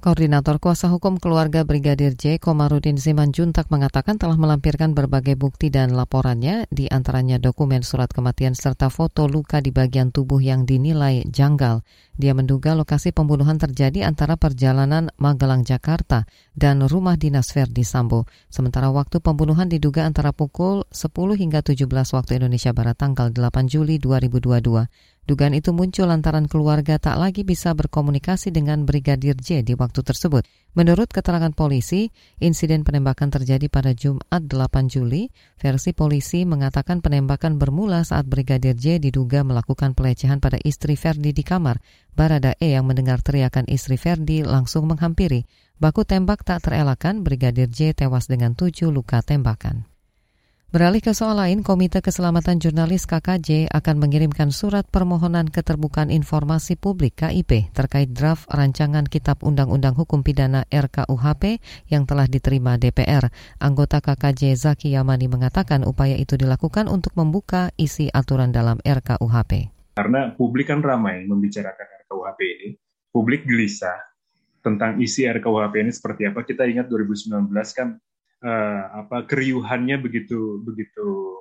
Koordinator 0.00 0.56
Kuasa 0.64 0.88
Hukum 0.88 1.20
Keluarga 1.20 1.60
Brigadir 1.60 2.16
J. 2.16 2.40
Komarudin 2.40 2.96
Simanjuntak 2.96 3.68
mengatakan 3.68 4.16
telah 4.16 4.40
melampirkan 4.40 4.96
berbagai 4.96 5.36
bukti 5.36 5.68
dan 5.68 5.92
laporannya, 5.92 6.64
di 6.72 6.88
antaranya 6.88 7.36
dokumen 7.36 7.84
surat 7.84 8.08
kematian 8.08 8.56
serta 8.56 8.88
foto 8.88 9.28
luka 9.28 9.60
di 9.60 9.76
bagian 9.76 10.08
tubuh 10.08 10.40
yang 10.40 10.64
dinilai 10.64 11.28
janggal. 11.28 11.84
Dia 12.16 12.32
menduga 12.32 12.72
lokasi 12.72 13.12
pembunuhan 13.12 13.60
terjadi 13.60 14.08
antara 14.08 14.40
perjalanan 14.40 15.12
Magelang 15.20 15.68
Jakarta 15.68 16.24
dan 16.56 16.80
rumah 16.80 17.20
dinas 17.20 17.52
Verdi 17.52 17.84
Sambo. 17.84 18.24
Sementara 18.48 18.88
waktu 18.88 19.20
pembunuhan 19.20 19.68
diduga 19.68 20.08
antara 20.08 20.32
pukul 20.32 20.88
10 20.96 21.12
hingga 21.36 21.60
17 21.60 21.84
waktu 22.16 22.40
Indonesia 22.40 22.72
Barat 22.72 22.96
tanggal 22.96 23.36
8 23.36 23.68
Juli 23.68 24.00
2022. 24.00 25.19
Dugaan 25.30 25.54
itu 25.54 25.70
muncul 25.70 26.10
lantaran 26.10 26.50
keluarga 26.50 26.98
tak 26.98 27.14
lagi 27.14 27.46
bisa 27.46 27.70
berkomunikasi 27.70 28.50
dengan 28.50 28.82
Brigadir 28.82 29.38
J 29.38 29.62
di 29.62 29.78
waktu 29.78 30.02
tersebut. 30.02 30.42
Menurut 30.74 31.06
keterangan 31.06 31.54
polisi, 31.54 32.10
insiden 32.42 32.82
penembakan 32.82 33.30
terjadi 33.30 33.70
pada 33.70 33.94
Jumat 33.94 34.26
8 34.26 34.90
Juli. 34.90 35.30
Versi 35.54 35.94
polisi 35.94 36.42
mengatakan 36.42 36.98
penembakan 36.98 37.62
bermula 37.62 38.02
saat 38.02 38.26
Brigadir 38.26 38.74
J 38.74 38.98
diduga 38.98 39.46
melakukan 39.46 39.94
pelecehan 39.94 40.42
pada 40.42 40.58
istri 40.66 40.98
Ferdi 40.98 41.30
di 41.30 41.46
kamar. 41.46 41.78
Barada 42.10 42.58
E 42.58 42.74
yang 42.74 42.90
mendengar 42.90 43.22
teriakan 43.22 43.70
istri 43.70 44.02
Ferdi 44.02 44.42
langsung 44.42 44.90
menghampiri. 44.90 45.46
Baku 45.78 46.02
tembak 46.02 46.42
tak 46.42 46.66
terelakkan, 46.66 47.22
Brigadir 47.22 47.70
J 47.70 47.94
tewas 47.94 48.26
dengan 48.26 48.58
tujuh 48.58 48.90
luka 48.90 49.22
tembakan. 49.22 49.89
Beralih 50.70 51.02
ke 51.02 51.10
soal 51.10 51.34
lain, 51.34 51.66
Komite 51.66 51.98
Keselamatan 51.98 52.62
Jurnalis 52.62 53.02
KKJ 53.02 53.74
akan 53.74 53.96
mengirimkan 53.98 54.54
surat 54.54 54.86
permohonan 54.86 55.50
keterbukaan 55.50 56.14
informasi 56.14 56.78
publik 56.78 57.18
KIP 57.18 57.74
terkait 57.74 58.14
draft 58.14 58.46
rancangan 58.46 59.02
Kitab 59.02 59.42
Undang-Undang 59.42 59.98
Hukum 59.98 60.22
Pidana 60.22 60.62
RKUHP 60.70 61.58
yang 61.90 62.06
telah 62.06 62.30
diterima 62.30 62.78
DPR. 62.78 63.34
Anggota 63.58 63.98
KKJ 63.98 64.54
Zaki 64.54 64.94
Yamani 64.94 65.26
mengatakan 65.26 65.82
upaya 65.82 66.14
itu 66.14 66.38
dilakukan 66.38 66.86
untuk 66.86 67.18
membuka 67.18 67.74
isi 67.74 68.06
aturan 68.06 68.54
dalam 68.54 68.78
RKUHP. 68.86 69.74
Karena 69.98 70.30
publik 70.38 70.70
kan 70.70 70.86
ramai 70.86 71.26
membicarakan 71.26 72.06
RKUHP 72.06 72.40
ini, 72.46 72.68
publik 73.10 73.42
gelisah 73.42 73.98
tentang 74.62 75.02
isi 75.02 75.26
RKUHP 75.26 75.82
ini 75.82 75.90
seperti 75.90 76.30
apa. 76.30 76.46
Kita 76.46 76.62
ingat 76.62 76.86
2019 76.86 77.50
kan 77.74 77.98
uh, 78.44 78.82
apa 79.04 79.24
keriuhannya 79.28 80.00
begitu 80.00 80.60
begitu 80.64 81.36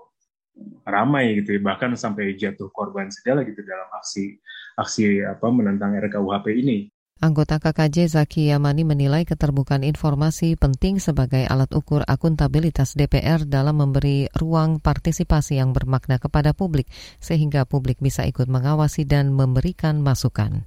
ramai 0.83 1.39
gitu 1.39 1.55
ya 1.55 1.61
bahkan 1.63 1.95
sampai 1.95 2.35
jatuh 2.35 2.67
korban 2.75 3.07
segala 3.11 3.47
gitu 3.47 3.63
dalam 3.63 3.87
aksi 3.95 4.39
aksi 4.79 5.23
apa 5.23 5.47
menentang 5.51 5.95
RKUHP 5.95 6.47
ini. 6.55 6.79
Anggota 7.19 7.59
KKJ 7.59 8.15
Zaki 8.15 8.47
Yamani 8.47 8.87
menilai 8.87 9.27
keterbukaan 9.27 9.83
informasi 9.83 10.55
penting 10.55 11.03
sebagai 11.03 11.43
alat 11.51 11.67
ukur 11.75 11.99
akuntabilitas 12.07 12.95
DPR 12.95 13.43
dalam 13.43 13.83
memberi 13.83 14.31
ruang 14.39 14.79
partisipasi 14.79 15.59
yang 15.59 15.75
bermakna 15.75 16.15
kepada 16.15 16.55
publik 16.55 16.87
sehingga 17.19 17.67
publik 17.67 17.99
bisa 17.99 18.23
ikut 18.23 18.47
mengawasi 18.47 19.03
dan 19.03 19.35
memberikan 19.35 19.99
masukan. 19.99 20.63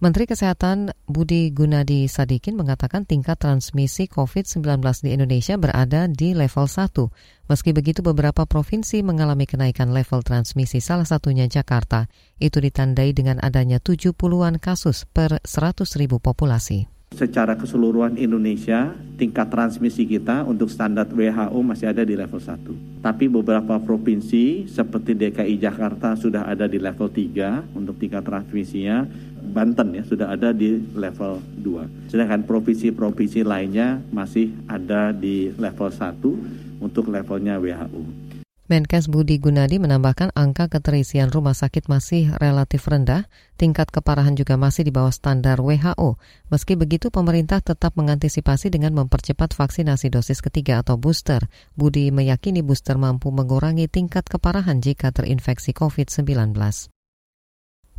Menteri 0.00 0.24
Kesehatan 0.24 0.96
Budi 1.04 1.52
Gunadi 1.52 2.08
Sadikin 2.08 2.56
mengatakan 2.56 3.04
tingkat 3.04 3.36
transmisi 3.36 4.08
COVID-19 4.08 4.80
di 5.04 5.12
Indonesia 5.12 5.60
berada 5.60 6.08
di 6.08 6.32
level 6.32 6.64
1. 6.64 7.52
Meski 7.52 7.76
begitu 7.76 8.00
beberapa 8.00 8.48
provinsi 8.48 9.04
mengalami 9.04 9.44
kenaikan 9.44 9.92
level 9.92 10.24
transmisi 10.24 10.80
salah 10.80 11.04
satunya 11.04 11.44
Jakarta. 11.52 12.08
Itu 12.40 12.64
ditandai 12.64 13.12
dengan 13.12 13.44
adanya 13.44 13.76
70-an 13.76 14.56
kasus 14.56 15.04
per 15.04 15.36
100 15.44 15.84
ribu 16.00 16.16
populasi. 16.16 16.88
Secara 17.10 17.58
keseluruhan 17.58 18.14
Indonesia, 18.22 18.94
tingkat 19.18 19.50
transmisi 19.50 20.06
kita 20.06 20.46
untuk 20.46 20.70
standar 20.70 21.10
WHO 21.10 21.58
masih 21.58 21.90
ada 21.90 22.06
di 22.06 22.14
level 22.14 22.38
1. 22.38 23.02
Tapi 23.02 23.26
beberapa 23.26 23.82
provinsi 23.82 24.70
seperti 24.70 25.18
DKI 25.18 25.58
Jakarta 25.58 26.14
sudah 26.14 26.46
ada 26.46 26.70
di 26.70 26.78
level 26.78 27.10
3 27.10 27.74
untuk 27.74 27.98
tingkat 27.98 28.22
transmisinya. 28.22 29.10
Banten 29.40 29.96
ya 29.96 30.04
sudah 30.04 30.32
ada 30.32 30.52
di 30.52 30.78
level 30.94 31.40
2. 31.64 32.12
Sedangkan 32.12 32.44
provinsi-provinsi 32.44 33.42
lainnya 33.42 34.04
masih 34.12 34.52
ada 34.68 35.10
di 35.10 35.50
level 35.56 35.88
1 35.88 36.80
untuk 36.84 37.08
levelnya 37.08 37.56
WHO. 37.56 38.30
Menkes 38.70 39.10
Budi 39.10 39.42
Gunadi 39.42 39.82
menambahkan 39.82 40.30
angka 40.38 40.70
keterisian 40.70 41.34
rumah 41.34 41.58
sakit 41.58 41.90
masih 41.90 42.30
relatif 42.38 42.86
rendah, 42.86 43.26
tingkat 43.58 43.90
keparahan 43.90 44.38
juga 44.38 44.54
masih 44.54 44.86
di 44.86 44.94
bawah 44.94 45.10
standar 45.10 45.58
WHO. 45.58 46.22
Meski 46.54 46.78
begitu, 46.78 47.10
pemerintah 47.10 47.58
tetap 47.58 47.98
mengantisipasi 47.98 48.70
dengan 48.70 48.94
mempercepat 48.94 49.58
vaksinasi 49.58 50.14
dosis 50.14 50.38
ketiga 50.38 50.86
atau 50.86 50.94
booster. 51.02 51.50
Budi 51.74 52.14
meyakini 52.14 52.62
booster 52.62 52.94
mampu 52.94 53.34
mengurangi 53.34 53.90
tingkat 53.90 54.30
keparahan 54.30 54.78
jika 54.78 55.10
terinfeksi 55.10 55.74
COVID-19. 55.74 56.54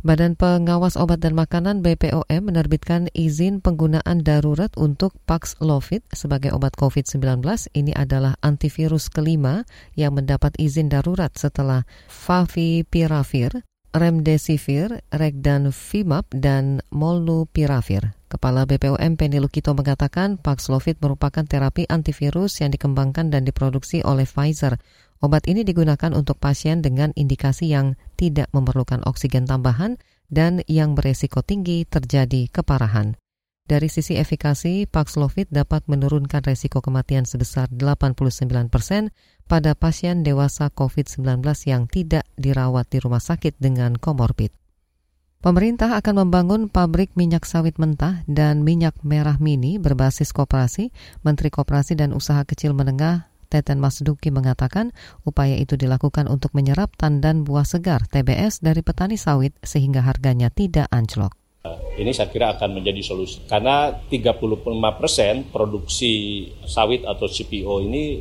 Badan 0.02 0.34
Pengawas 0.34 0.98
Obat 0.98 1.22
dan 1.22 1.38
Makanan 1.38 1.78
BPOM 1.78 2.26
menerbitkan 2.26 3.06
izin 3.14 3.62
penggunaan 3.62 4.26
darurat 4.26 4.74
untuk 4.74 5.14
Paxlovid 5.30 6.02
sebagai 6.10 6.50
obat 6.58 6.74
COVID-19. 6.74 7.22
Ini 7.70 7.94
adalah 7.94 8.34
antivirus 8.42 9.06
kelima 9.06 9.62
yang 9.94 10.18
mendapat 10.18 10.58
izin 10.58 10.90
darurat 10.90 11.30
setelah 11.38 11.86
Favipiravir, 12.10 13.62
Remdesivir, 13.94 15.06
Regdanvimab, 15.14 16.26
dan 16.34 16.82
Molnupiravir. 16.90 18.18
Kepala 18.26 18.66
BPOM 18.66 19.14
Penny 19.14 19.38
Lukito 19.38 19.70
mengatakan 19.70 20.34
Paxlovid 20.34 20.98
merupakan 20.98 21.46
terapi 21.46 21.86
antivirus 21.86 22.58
yang 22.58 22.74
dikembangkan 22.74 23.30
dan 23.30 23.46
diproduksi 23.46 24.02
oleh 24.02 24.26
Pfizer. 24.26 24.82
Obat 25.22 25.46
ini 25.46 25.62
digunakan 25.62 26.10
untuk 26.18 26.42
pasien 26.42 26.82
dengan 26.82 27.14
indikasi 27.14 27.70
yang 27.70 27.94
tidak 28.18 28.50
memerlukan 28.50 29.06
oksigen 29.06 29.46
tambahan 29.46 29.94
dan 30.26 30.66
yang 30.66 30.98
beresiko 30.98 31.46
tinggi 31.46 31.86
terjadi 31.86 32.50
keparahan. 32.50 33.14
Dari 33.62 33.86
sisi 33.86 34.18
efikasi, 34.18 34.90
Paxlovid 34.90 35.46
dapat 35.54 35.86
menurunkan 35.86 36.42
resiko 36.42 36.82
kematian 36.82 37.22
sebesar 37.22 37.70
89 37.70 38.18
persen 38.66 39.14
pada 39.46 39.78
pasien 39.78 40.26
dewasa 40.26 40.74
COVID-19 40.74 41.22
yang 41.70 41.86
tidak 41.86 42.26
dirawat 42.34 42.90
di 42.90 42.98
rumah 42.98 43.22
sakit 43.22 43.62
dengan 43.62 43.94
komorbid. 43.94 44.50
Pemerintah 45.42 45.98
akan 45.98 46.26
membangun 46.26 46.62
pabrik 46.66 47.14
minyak 47.14 47.46
sawit 47.46 47.78
mentah 47.78 48.26
dan 48.26 48.66
minyak 48.66 48.98
merah 49.06 49.38
mini 49.38 49.78
berbasis 49.78 50.30
koperasi. 50.30 50.94
Menteri 51.26 51.50
Koperasi 51.50 51.98
dan 51.98 52.14
Usaha 52.14 52.46
Kecil 52.46 52.74
Menengah 52.74 53.31
Teten 53.52 53.76
Masduki 53.76 54.32
mengatakan 54.32 54.96
upaya 55.28 55.60
itu 55.60 55.76
dilakukan 55.76 56.24
untuk 56.32 56.56
menyerap 56.56 56.96
tandan 56.96 57.44
buah 57.44 57.68
segar 57.68 58.08
TBS 58.08 58.64
dari 58.64 58.80
petani 58.80 59.20
sawit 59.20 59.52
sehingga 59.60 60.00
harganya 60.00 60.48
tidak 60.48 60.88
anjlok. 60.88 61.41
Ini 61.92 62.10
saya 62.10 62.26
kira 62.26 62.58
akan 62.58 62.82
menjadi 62.82 62.98
solusi. 63.06 63.46
Karena 63.46 63.94
35 63.94 64.98
persen 64.98 65.46
produksi 65.46 66.48
sawit 66.66 67.06
atau 67.06 67.30
CPO 67.30 67.86
ini 67.86 68.18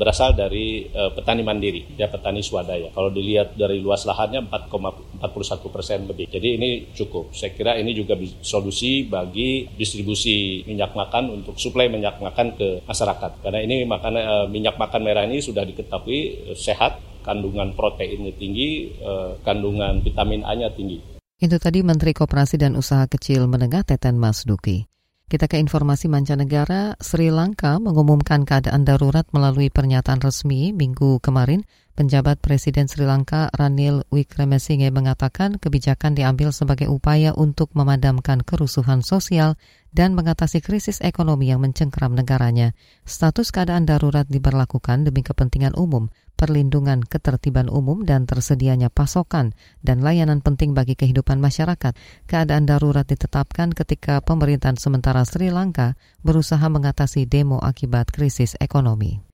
berasal 0.00 0.34
dari 0.34 0.88
uh, 0.90 1.12
petani 1.14 1.44
mandiri, 1.44 1.94
ya 1.94 2.08
petani 2.08 2.40
swadaya. 2.40 2.88
Kalau 2.90 3.12
dilihat 3.12 3.54
dari 3.54 3.84
luas 3.84 4.08
lahannya 4.08 4.48
4,41 4.48 5.74
persen 5.74 6.08
lebih. 6.08 6.26
Jadi 6.32 6.48
ini 6.56 6.70
cukup. 6.96 7.36
Saya 7.36 7.52
kira 7.52 7.76
ini 7.76 7.92
juga 7.92 8.16
solusi 8.40 9.04
bagi 9.04 9.68
distribusi 9.76 10.64
minyak 10.64 10.96
makan 10.96 11.36
untuk 11.36 11.60
suplai 11.60 11.92
minyak 11.92 12.16
makan 12.16 12.56
ke 12.56 12.82
masyarakat. 12.88 13.44
Karena 13.44 13.60
ini 13.60 13.84
makan 13.84 14.14
minyak 14.48 14.80
makan 14.80 15.04
merah 15.04 15.28
ini 15.28 15.44
sudah 15.44 15.62
diketahui 15.68 16.50
sehat, 16.56 17.22
kandungan 17.22 17.76
proteinnya 17.78 18.34
tinggi, 18.34 18.98
kandungan 19.46 20.02
vitamin 20.02 20.42
A-nya 20.42 20.74
tinggi. 20.74 21.13
Itu 21.34 21.58
tadi 21.58 21.82
Menteri 21.82 22.14
Koperasi 22.14 22.62
dan 22.62 22.78
Usaha 22.78 23.10
Kecil 23.10 23.50
Menengah 23.50 23.82
Teten 23.82 24.22
Mas 24.22 24.46
Duki. 24.46 24.86
Kita 25.26 25.50
ke 25.50 25.58
informasi 25.58 26.06
mancanegara, 26.06 26.94
Sri 27.02 27.34
Lanka 27.34 27.82
mengumumkan 27.82 28.46
keadaan 28.46 28.86
darurat 28.86 29.26
melalui 29.34 29.66
pernyataan 29.66 30.22
resmi 30.22 30.70
minggu 30.70 31.18
kemarin. 31.18 31.66
Penjabat 31.98 32.38
Presiden 32.38 32.86
Sri 32.86 33.02
Lanka 33.02 33.50
Ranil 33.50 34.06
Wickremesinghe 34.14 34.94
mengatakan 34.94 35.58
kebijakan 35.58 36.14
diambil 36.14 36.54
sebagai 36.54 36.86
upaya 36.86 37.34
untuk 37.34 37.74
memadamkan 37.74 38.46
kerusuhan 38.46 39.02
sosial 39.02 39.58
dan 39.90 40.14
mengatasi 40.14 40.62
krisis 40.62 41.02
ekonomi 41.02 41.50
yang 41.50 41.66
mencengkram 41.66 42.14
negaranya. 42.14 42.70
Status 43.02 43.50
keadaan 43.50 43.90
darurat 43.90 44.30
diberlakukan 44.30 45.02
demi 45.02 45.26
kepentingan 45.26 45.74
umum, 45.74 46.14
perlindungan 46.34 47.02
ketertiban 47.06 47.72
umum 47.72 48.02
dan 48.02 48.28
tersedianya 48.28 48.92
pasokan 48.92 49.54
dan 49.80 50.02
layanan 50.02 50.42
penting 50.44 50.76
bagi 50.76 50.98
kehidupan 50.98 51.40
masyarakat. 51.40 51.96
Keadaan 52.28 52.68
darurat 52.68 53.08
ditetapkan 53.08 53.72
ketika 53.72 54.20
pemerintahan 54.20 54.76
sementara 54.76 55.24
Sri 55.24 55.48
Lanka 55.48 55.96
berusaha 56.20 56.66
mengatasi 56.68 57.24
demo 57.24 57.62
akibat 57.62 58.12
krisis 58.12 58.58
ekonomi. 58.60 59.24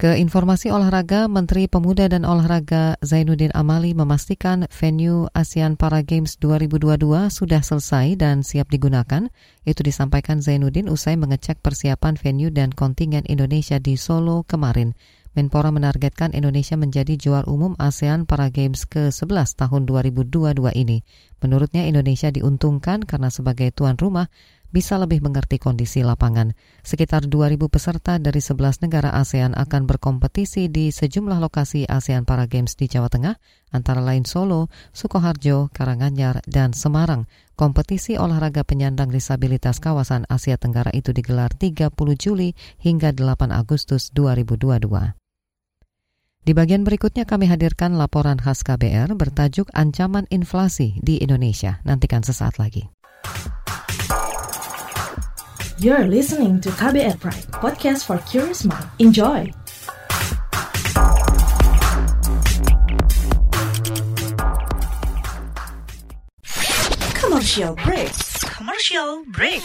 Ke 0.00 0.16
informasi 0.16 0.72
olahraga, 0.72 1.28
Menteri 1.28 1.68
Pemuda 1.68 2.08
dan 2.08 2.24
Olahraga 2.24 2.96
Zainuddin 3.04 3.52
Amali 3.52 3.92
memastikan 3.92 4.64
venue 4.72 5.28
ASEAN 5.36 5.76
Para 5.76 6.00
Games 6.00 6.40
2022 6.40 7.28
sudah 7.28 7.60
selesai 7.60 8.16
dan 8.16 8.40
siap 8.40 8.72
digunakan. 8.72 9.28
Itu 9.68 9.84
disampaikan 9.84 10.40
Zainuddin 10.40 10.88
usai 10.88 11.20
mengecek 11.20 11.60
persiapan 11.60 12.16
venue 12.16 12.48
dan 12.48 12.72
kontingen 12.72 13.28
Indonesia 13.28 13.76
di 13.76 14.00
Solo 14.00 14.40
kemarin. 14.48 14.96
Menpora 15.30 15.70
menargetkan 15.70 16.34
Indonesia 16.34 16.74
menjadi 16.74 17.14
juara 17.14 17.46
umum 17.46 17.78
ASEAN 17.78 18.26
Para 18.26 18.50
Games 18.50 18.82
ke-11 18.82 19.54
tahun 19.54 19.86
2022 19.86 20.26
ini. 20.74 21.06
Menurutnya 21.38 21.86
Indonesia 21.86 22.34
diuntungkan 22.34 23.06
karena 23.06 23.30
sebagai 23.30 23.70
tuan 23.70 23.94
rumah 23.94 24.26
bisa 24.74 24.98
lebih 24.98 25.22
mengerti 25.22 25.62
kondisi 25.62 26.02
lapangan. 26.02 26.54
Sekitar 26.82 27.26
2.000 27.30 27.58
peserta 27.70 28.18
dari 28.18 28.42
11 28.42 28.86
negara 28.86 29.14
ASEAN 29.14 29.54
akan 29.54 29.86
berkompetisi 29.86 30.70
di 30.70 30.90
sejumlah 30.90 31.38
lokasi 31.38 31.86
ASEAN 31.86 32.26
Para 32.26 32.50
Games 32.50 32.74
di 32.74 32.90
Jawa 32.90 33.06
Tengah, 33.10 33.38
antara 33.70 34.02
lain 34.02 34.26
Solo, 34.26 34.66
Sukoharjo, 34.94 35.70
Karanganyar, 35.70 36.42
dan 36.46 36.74
Semarang. 36.74 37.30
Kompetisi 37.58 38.16
olahraga 38.16 38.64
penyandang 38.64 39.12
disabilitas 39.12 39.78
kawasan 39.84 40.24
Asia 40.32 40.56
Tenggara 40.56 40.88
itu 40.96 41.12
digelar 41.12 41.52
30 41.52 41.92
Juli 42.16 42.56
hingga 42.80 43.12
8 43.12 43.52
Agustus 43.52 44.08
2022. 44.16 45.19
Di 46.40 46.56
bagian 46.56 46.88
berikutnya 46.88 47.28
kami 47.28 47.52
hadirkan 47.52 48.00
laporan 48.00 48.40
khas 48.40 48.64
KBR 48.64 49.12
bertajuk 49.12 49.68
Ancaman 49.76 50.24
Inflasi 50.32 50.96
di 51.04 51.20
Indonesia. 51.20 51.84
Nantikan 51.84 52.24
sesaat 52.24 52.56
lagi. 52.56 52.88
You're 55.76 56.08
listening 56.08 56.60
to 56.64 56.72
KBR 56.72 57.20
Pride, 57.20 57.44
podcast 57.52 58.08
for 58.08 58.16
curious 58.24 58.64
mind. 58.64 58.88
Enjoy! 58.96 59.52
Commercial 67.20 67.76
break. 67.84 68.12
Commercial 68.56 69.24
break. 69.28 69.64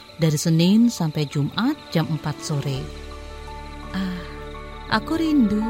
dari 0.19 0.35
Senin 0.35 0.91
sampai 0.91 1.29
Jumat 1.29 1.79
jam 1.93 2.09
4 2.09 2.19
sore. 2.43 2.79
Ah, 3.95 4.23
aku 4.91 5.15
rindu. 5.15 5.63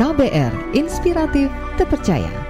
KBR 0.00 0.74
Inspiratif 0.74 1.52
Terpercaya. 1.76 2.49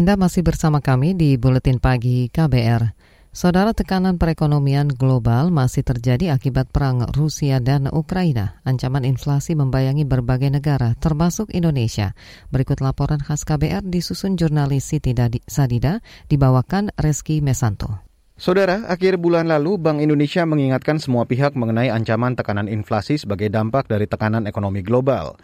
Anda 0.00 0.16
masih 0.16 0.40
bersama 0.40 0.80
kami 0.80 1.12
di 1.12 1.36
Buletin 1.36 1.76
Pagi 1.76 2.32
KBR. 2.32 2.96
Saudara 3.36 3.76
tekanan 3.76 4.16
perekonomian 4.16 4.88
global 4.88 5.52
masih 5.52 5.84
terjadi 5.84 6.32
akibat 6.32 6.72
perang 6.72 7.04
Rusia 7.12 7.60
dan 7.60 7.84
Ukraina. 7.84 8.64
Ancaman 8.64 9.04
inflasi 9.04 9.52
membayangi 9.52 10.08
berbagai 10.08 10.48
negara, 10.48 10.96
termasuk 10.96 11.52
Indonesia. 11.52 12.16
Berikut 12.48 12.80
laporan 12.80 13.20
khas 13.20 13.44
KBR 13.44 13.84
disusun 13.84 14.40
jurnalis 14.40 14.88
Siti 14.88 15.12
Sadida, 15.44 16.00
dibawakan 16.32 16.96
Reski 16.96 17.44
Mesanto. 17.44 18.00
Saudara, 18.40 18.88
akhir 18.88 19.20
bulan 19.20 19.52
lalu 19.52 19.76
Bank 19.76 20.00
Indonesia 20.00 20.48
mengingatkan 20.48 20.96
semua 20.96 21.28
pihak 21.28 21.52
mengenai 21.52 21.92
ancaman 21.92 22.40
tekanan 22.40 22.72
inflasi 22.72 23.20
sebagai 23.20 23.52
dampak 23.52 23.84
dari 23.84 24.08
tekanan 24.08 24.48
ekonomi 24.48 24.80
global. 24.80 25.36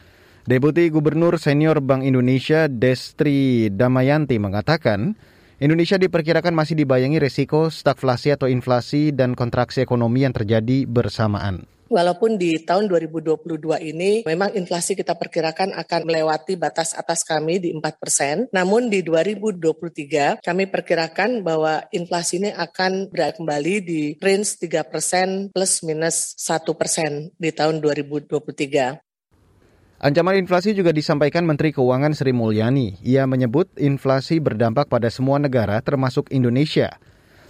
Deputi 0.46 0.94
Gubernur 0.94 1.42
Senior 1.42 1.82
Bank 1.82 2.06
Indonesia 2.06 2.70
Destri 2.70 3.66
Damayanti 3.66 4.38
mengatakan, 4.38 5.18
Indonesia 5.58 5.98
diperkirakan 5.98 6.54
masih 6.54 6.78
dibayangi 6.78 7.18
resiko 7.18 7.66
stagflasi 7.66 8.38
atau 8.38 8.46
inflasi 8.46 9.10
dan 9.10 9.34
kontraksi 9.34 9.82
ekonomi 9.82 10.22
yang 10.22 10.30
terjadi 10.30 10.86
bersamaan. 10.86 11.66
Walaupun 11.90 12.38
di 12.38 12.62
tahun 12.62 12.86
2022 12.86 13.90
ini 13.90 14.22
memang 14.22 14.54
inflasi 14.54 14.94
kita 14.94 15.18
perkirakan 15.18 15.74
akan 15.74 16.00
melewati 16.06 16.54
batas 16.54 16.94
atas 16.94 17.26
kami 17.26 17.58
di 17.58 17.74
4%, 17.74 18.50
namun 18.54 18.86
di 18.86 19.02
2023 19.02 20.46
kami 20.46 20.64
perkirakan 20.70 21.42
bahwa 21.42 21.82
inflasi 21.90 22.38
ini 22.38 22.50
akan 22.54 23.10
berada 23.10 23.34
kembali 23.34 23.74
di 23.82 24.02
range 24.22 24.62
3% 24.62 25.50
plus 25.50 25.82
minus 25.82 26.38
1% 26.38 27.34
di 27.34 27.50
tahun 27.50 27.82
2023. 27.82 29.05
Ancaman 29.96 30.36
inflasi 30.36 30.76
juga 30.76 30.92
disampaikan 30.92 31.48
Menteri 31.48 31.72
Keuangan 31.72 32.12
Sri 32.12 32.36
Mulyani. 32.36 33.00
Ia 33.00 33.24
menyebut 33.24 33.72
inflasi 33.80 34.44
berdampak 34.44 34.92
pada 34.92 35.08
semua 35.08 35.40
negara 35.40 35.80
termasuk 35.80 36.28
Indonesia. 36.28 37.00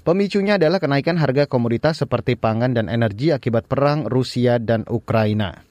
Pemicunya 0.06 0.54
adalah 0.54 0.78
kenaikan 0.78 1.18
harga 1.18 1.50
komoditas 1.50 1.98
seperti 1.98 2.38
pangan 2.38 2.70
dan 2.70 2.86
energi 2.86 3.34
akibat 3.34 3.66
perang 3.66 4.06
Rusia 4.06 4.62
dan 4.62 4.86
Ukraina 4.86 5.66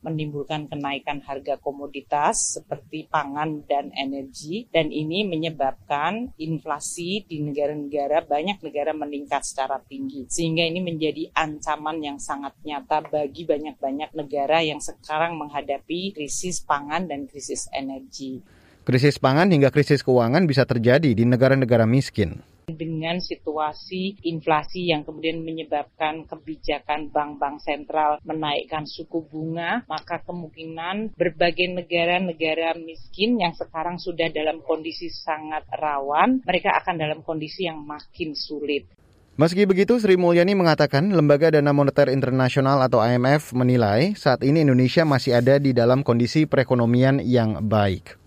menimbulkan 0.00 0.68
kenaikan 0.68 1.20
harga 1.24 1.60
komoditas 1.60 2.60
seperti 2.60 3.08
pangan 3.08 3.64
dan 3.68 3.92
energi. 3.92 4.68
Dan 4.72 4.88
ini 4.92 5.24
menyebabkan 5.28 6.36
inflasi 6.40 7.24
di 7.28 7.44
negara-negara 7.44 8.24
banyak 8.24 8.60
negara 8.64 8.92
meningkat 8.96 9.44
secara 9.44 9.80
tinggi. 9.84 10.26
Sehingga 10.28 10.64
ini 10.64 10.80
menjadi 10.80 11.28
ancaman 11.36 12.00
yang 12.00 12.18
sangat 12.20 12.56
nyata 12.64 13.04
bagi 13.06 13.44
banyak-banyak 13.44 14.16
negara 14.16 14.64
yang 14.64 14.80
sekarang 14.80 15.36
menghadapi 15.36 16.16
krisis 16.16 16.64
pangan 16.64 17.08
dan 17.08 17.28
krisis 17.28 17.68
energi. 17.72 18.40
Krisis 18.80 19.20
pangan 19.20 19.52
hingga 19.52 19.68
krisis 19.68 20.00
keuangan 20.00 20.48
bisa 20.48 20.64
terjadi 20.64 21.12
di 21.12 21.24
negara-negara 21.28 21.84
miskin 21.84 22.40
dengan 22.74 23.22
situasi 23.22 24.20
inflasi 24.26 24.90
yang 24.90 25.06
kemudian 25.06 25.40
menyebabkan 25.40 26.26
kebijakan 26.28 27.08
bank-bank 27.10 27.62
sentral 27.62 28.20
menaikkan 28.22 28.84
suku 28.84 29.24
bunga, 29.26 29.86
maka 29.88 30.20
kemungkinan 30.26 31.16
berbagai 31.16 31.70
negara-negara 31.72 32.76
miskin 32.78 33.40
yang 33.40 33.56
sekarang 33.56 33.96
sudah 33.96 34.28
dalam 34.30 34.60
kondisi 34.60 35.08
sangat 35.08 35.64
rawan, 35.72 36.44
mereka 36.44 36.76
akan 36.82 36.96
dalam 37.00 37.20
kondisi 37.24 37.64
yang 37.66 37.80
makin 37.82 38.36
sulit. 38.36 38.86
Meski 39.40 39.64
begitu, 39.64 39.96
Sri 39.96 40.20
Mulyani 40.20 40.52
mengatakan 40.52 41.16
Lembaga 41.16 41.48
Dana 41.48 41.72
Moneter 41.72 42.12
Internasional 42.12 42.84
atau 42.84 43.00
IMF 43.00 43.56
menilai 43.56 44.12
saat 44.12 44.44
ini 44.44 44.60
Indonesia 44.60 45.00
masih 45.08 45.40
ada 45.40 45.56
di 45.56 45.72
dalam 45.72 46.04
kondisi 46.04 46.44
perekonomian 46.44 47.24
yang 47.24 47.56
baik. 47.64 48.19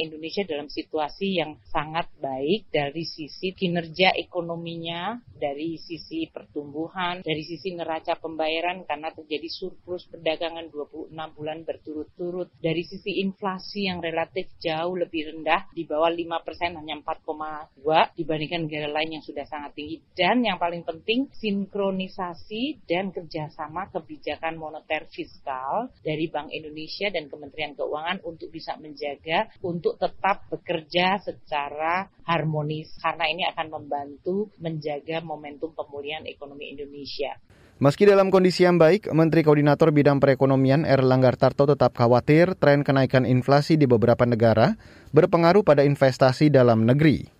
Indonesia 0.00 0.42
dalam 0.48 0.68
situasi 0.68 1.40
yang 1.40 1.60
sangat 1.68 2.08
baik 2.18 2.72
dari 2.72 3.04
sisi 3.04 3.52
kinerja 3.52 4.16
ekonominya, 4.16 5.20
dari 5.36 5.76
sisi 5.80 6.28
pertumbuhan, 6.28 7.24
dari 7.24 7.44
sisi 7.44 7.72
neraca 7.72 8.16
pembayaran 8.20 8.84
karena 8.84 9.12
terjadi 9.12 9.48
surplus 9.48 10.08
perdagangan 10.08 10.68
26 10.68 11.12
bulan 11.36 11.58
berturut-turut, 11.64 12.52
dari 12.60 12.84
sisi 12.84 13.24
inflasi 13.24 13.88
yang 13.88 14.04
relatif 14.04 14.52
jauh 14.60 14.94
lebih 14.96 15.32
rendah 15.32 15.72
di 15.72 15.88
bawah 15.88 16.12
5 16.12 16.46
persen 16.46 16.76
hanya 16.76 17.00
4,2 17.00 18.16
dibandingkan 18.16 18.68
negara 18.68 18.88
lain 18.92 19.20
yang 19.20 19.24
sudah 19.24 19.48
sangat 19.48 19.74
tinggi. 19.74 19.96
Dan 20.12 20.44
yang 20.44 20.60
paling 20.60 20.84
penting 20.84 21.32
sinkronisasi 21.32 22.84
dan 22.84 23.10
kerjasama 23.10 23.88
kebijakan 23.90 24.60
moneter 24.60 25.08
fiskal 25.08 25.88
dari 26.04 26.28
Bank 26.28 26.52
Indonesia 26.54 27.08
dan 27.08 27.26
Kementerian 27.26 27.74
Keuangan 27.74 28.22
untuk 28.22 28.52
bisa 28.52 28.76
menjaga 28.76 29.50
untuk 29.64 29.89
untuk 29.90 30.06
tetap 30.06 30.46
bekerja 30.46 31.18
secara 31.18 32.06
harmonis 32.22 32.94
karena 33.02 33.26
ini 33.26 33.42
akan 33.50 33.66
membantu 33.74 34.54
menjaga 34.62 35.18
momentum 35.18 35.74
pemulihan 35.74 36.22
ekonomi 36.30 36.70
Indonesia. 36.70 37.34
Meski 37.80 38.04
dalam 38.06 38.28
kondisi 38.28 38.68
yang 38.68 38.76
baik, 38.76 39.08
Menteri 39.10 39.40
Koordinator 39.40 39.88
Bidang 39.90 40.20
Perekonomian 40.20 40.84
Erlangga 40.86 41.32
Tarto 41.34 41.64
tetap 41.64 41.96
khawatir 41.96 42.52
tren 42.60 42.84
kenaikan 42.84 43.24
inflasi 43.24 43.80
di 43.80 43.88
beberapa 43.88 44.28
negara 44.28 44.76
berpengaruh 45.16 45.64
pada 45.64 45.82
investasi 45.82 46.52
dalam 46.52 46.84
negeri. 46.84 47.39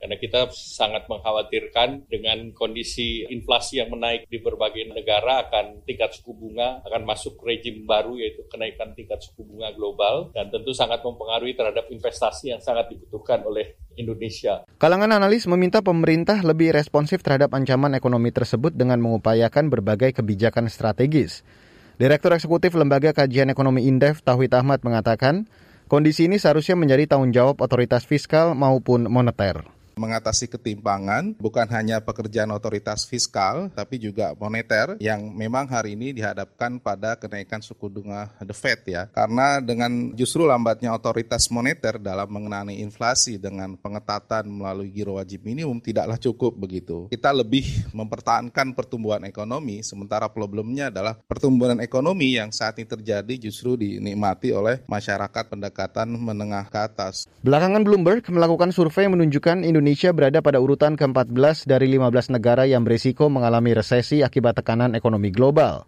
Karena 0.00 0.16
kita 0.16 0.48
sangat 0.56 1.04
mengkhawatirkan 1.12 2.08
dengan 2.08 2.56
kondisi 2.56 3.28
inflasi 3.28 3.84
yang 3.84 3.92
menaik 3.92 4.24
di 4.32 4.40
berbagai 4.40 4.88
negara 4.88 5.44
akan 5.44 5.84
tingkat 5.84 6.16
suku 6.16 6.32
bunga 6.32 6.80
akan 6.88 7.04
masuk 7.04 7.36
rejim 7.44 7.84
baru 7.84 8.16
yaitu 8.16 8.40
kenaikan 8.48 8.96
tingkat 8.96 9.20
suku 9.20 9.44
bunga 9.44 9.76
global 9.76 10.32
dan 10.32 10.48
tentu 10.48 10.72
sangat 10.72 11.04
mempengaruhi 11.04 11.52
terhadap 11.52 11.92
investasi 11.92 12.48
yang 12.48 12.64
sangat 12.64 12.88
dibutuhkan 12.88 13.44
oleh 13.44 13.76
Indonesia. 14.00 14.64
Kalangan 14.80 15.20
analis 15.20 15.44
meminta 15.44 15.84
pemerintah 15.84 16.40
lebih 16.40 16.72
responsif 16.72 17.20
terhadap 17.20 17.52
ancaman 17.52 17.92
ekonomi 17.92 18.32
tersebut 18.32 18.72
dengan 18.72 19.04
mengupayakan 19.04 19.68
berbagai 19.68 20.16
kebijakan 20.16 20.72
strategis. 20.72 21.44
Direktur 22.00 22.32
Eksekutif 22.32 22.72
Lembaga 22.72 23.12
Kajian 23.12 23.52
Ekonomi 23.52 23.84
Indef 23.84 24.24
Tauhid 24.24 24.56
Ahmad 24.56 24.80
mengatakan, 24.80 25.44
kondisi 25.92 26.24
ini 26.24 26.40
seharusnya 26.40 26.72
menjadi 26.72 27.12
tanggung 27.12 27.36
jawab 27.36 27.60
otoritas 27.60 28.08
fiskal 28.08 28.56
maupun 28.56 29.04
moneter 29.04 29.68
mengatasi 30.00 30.48
ketimpangan 30.48 31.36
bukan 31.36 31.68
hanya 31.68 32.00
pekerjaan 32.00 32.48
otoritas 32.56 33.04
fiskal 33.04 33.68
tapi 33.76 34.00
juga 34.00 34.32
moneter 34.40 34.96
yang 34.96 35.28
memang 35.36 35.68
hari 35.68 35.92
ini 35.92 36.16
dihadapkan 36.16 36.80
pada 36.80 37.20
kenaikan 37.20 37.60
suku 37.60 37.92
bunga 37.92 38.32
The 38.40 38.56
Fed 38.56 38.80
ya. 38.88 39.02
Karena 39.12 39.60
dengan 39.60 40.16
justru 40.16 40.48
lambatnya 40.48 40.96
otoritas 40.96 41.52
moneter 41.52 42.00
dalam 42.00 42.32
mengenai 42.32 42.80
inflasi 42.80 43.36
dengan 43.36 43.76
pengetatan 43.76 44.48
melalui 44.48 44.88
giro 44.88 45.20
wajib 45.20 45.44
minimum 45.44 45.82
tidaklah 45.82 46.16
cukup 46.16 46.56
begitu. 46.56 47.10
Kita 47.12 47.34
lebih 47.34 47.92
mempertahankan 47.92 48.72
pertumbuhan 48.72 49.26
ekonomi 49.28 49.84
sementara 49.84 50.30
problemnya 50.30 50.88
adalah 50.88 51.18
pertumbuhan 51.20 51.82
ekonomi 51.82 52.38
yang 52.38 52.54
saat 52.54 52.78
ini 52.80 52.88
terjadi 52.88 53.50
justru 53.50 53.76
dinikmati 53.76 54.54
oleh 54.54 54.80
masyarakat 54.86 55.44
pendekatan 55.50 56.08
menengah 56.16 56.64
ke 56.70 56.78
atas. 56.78 57.26
Belakangan 57.44 57.82
Bloomberg 57.82 58.24
melakukan 58.30 58.70
survei 58.72 59.10
menunjukkan 59.10 59.66
Indonesia 59.66 59.89
Indonesia 59.90 60.14
berada 60.14 60.38
pada 60.38 60.62
urutan 60.62 60.94
ke-14 60.94 61.66
dari 61.66 61.90
15 61.98 62.38
negara 62.38 62.62
yang 62.62 62.86
berisiko 62.86 63.26
mengalami 63.26 63.74
resesi 63.74 64.22
akibat 64.22 64.62
tekanan 64.62 64.94
ekonomi 64.94 65.34
global. 65.34 65.82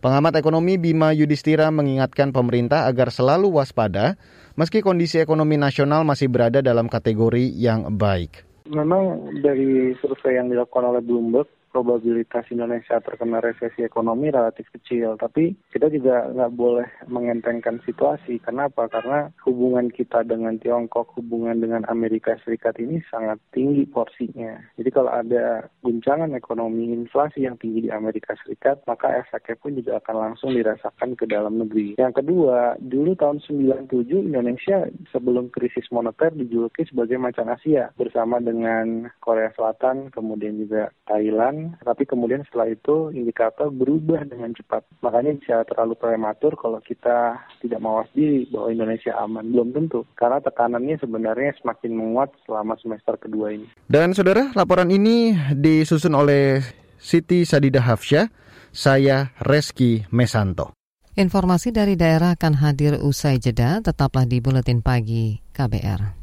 Pengamat 0.00 0.40
ekonomi 0.40 0.80
Bima 0.80 1.12
Yudhistira 1.12 1.68
mengingatkan 1.68 2.32
pemerintah 2.32 2.88
agar 2.88 3.12
selalu 3.12 3.52
waspada 3.52 4.16
meski 4.56 4.80
kondisi 4.80 5.20
ekonomi 5.20 5.60
nasional 5.60 6.00
masih 6.00 6.32
berada 6.32 6.64
dalam 6.64 6.88
kategori 6.88 7.52
yang 7.52 7.92
baik. 7.92 8.40
Memang 8.72 9.36
dari 9.44 9.92
survei 10.00 10.40
yang 10.40 10.48
dilakukan 10.48 10.88
oleh 10.88 11.04
Bloomberg, 11.04 11.44
probabilitas 11.72 12.44
Indonesia 12.52 13.00
terkena 13.00 13.40
resesi 13.40 13.80
ekonomi 13.82 14.28
relatif 14.28 14.68
kecil. 14.70 15.16
Tapi 15.16 15.56
kita 15.72 15.88
juga 15.88 16.28
nggak 16.28 16.52
boleh 16.52 16.88
mengentengkan 17.08 17.80
situasi. 17.88 18.38
Kenapa? 18.44 18.86
Karena 18.92 19.32
hubungan 19.48 19.88
kita 19.88 20.22
dengan 20.28 20.60
Tiongkok, 20.60 21.16
hubungan 21.16 21.58
dengan 21.58 21.88
Amerika 21.88 22.36
Serikat 22.44 22.76
ini 22.78 23.00
sangat 23.08 23.40
tinggi 23.56 23.88
porsinya. 23.88 24.60
Jadi 24.76 24.90
kalau 24.92 25.08
ada 25.08 25.66
guncangan 25.80 26.36
ekonomi, 26.36 26.92
inflasi 26.92 27.48
yang 27.48 27.56
tinggi 27.56 27.88
di 27.88 27.90
Amerika 27.90 28.36
Serikat, 28.44 28.84
maka 28.84 29.24
efeknya 29.24 29.56
pun 29.56 29.72
juga 29.74 29.98
akan 30.04 30.16
langsung 30.30 30.52
dirasakan 30.52 31.16
ke 31.16 31.24
dalam 31.24 31.56
negeri. 31.56 31.96
Yang 31.96 32.22
kedua, 32.22 32.76
dulu 32.78 33.16
tahun 33.16 33.40
97 33.40 34.28
Indonesia 34.28 34.84
sebelum 35.08 35.48
krisis 35.48 35.88
moneter 35.88 36.34
dijuluki 36.34 36.84
sebagai 36.84 37.16
macan 37.16 37.48
Asia 37.48 37.94
bersama 37.94 38.42
dengan 38.42 39.08
Korea 39.22 39.54
Selatan, 39.54 40.10
kemudian 40.10 40.58
juga 40.58 40.90
Thailand, 41.06 41.61
tapi 41.82 42.08
kemudian 42.08 42.42
setelah 42.48 42.70
itu 42.72 43.12
indikator 43.12 43.68
berubah 43.68 44.26
dengan 44.26 44.50
cepat. 44.56 44.82
Makanya 45.04 45.38
bisa 45.38 45.56
terlalu 45.68 45.94
prematur 45.98 46.54
kalau 46.58 46.82
kita 46.82 47.38
tidak 47.62 47.80
mawas 47.82 48.08
diri 48.16 48.48
bahwa 48.50 48.68
Indonesia 48.72 49.12
aman. 49.20 49.44
Belum 49.52 49.70
tentu, 49.70 50.06
karena 50.18 50.38
tekanannya 50.42 50.96
sebenarnya 50.98 51.54
semakin 51.60 51.92
menguat 51.94 52.30
selama 52.46 52.74
semester 52.80 53.14
kedua 53.20 53.54
ini. 53.54 53.66
Dan 53.86 54.16
saudara, 54.16 54.50
laporan 54.56 54.88
ini 54.90 55.36
disusun 55.52 56.14
oleh 56.16 56.62
Siti 57.02 57.42
Sadida 57.42 57.82
Hafsyah, 57.82 58.30
saya 58.70 59.34
Reski 59.42 60.06
Mesanto. 60.14 60.72
Informasi 61.12 61.76
dari 61.76 61.92
daerah 61.92 62.32
akan 62.32 62.56
hadir 62.64 62.96
usai 63.04 63.36
jeda, 63.36 63.84
tetaplah 63.84 64.24
di 64.24 64.40
Buletin 64.40 64.80
Pagi 64.80 65.36
KBR. 65.52 66.22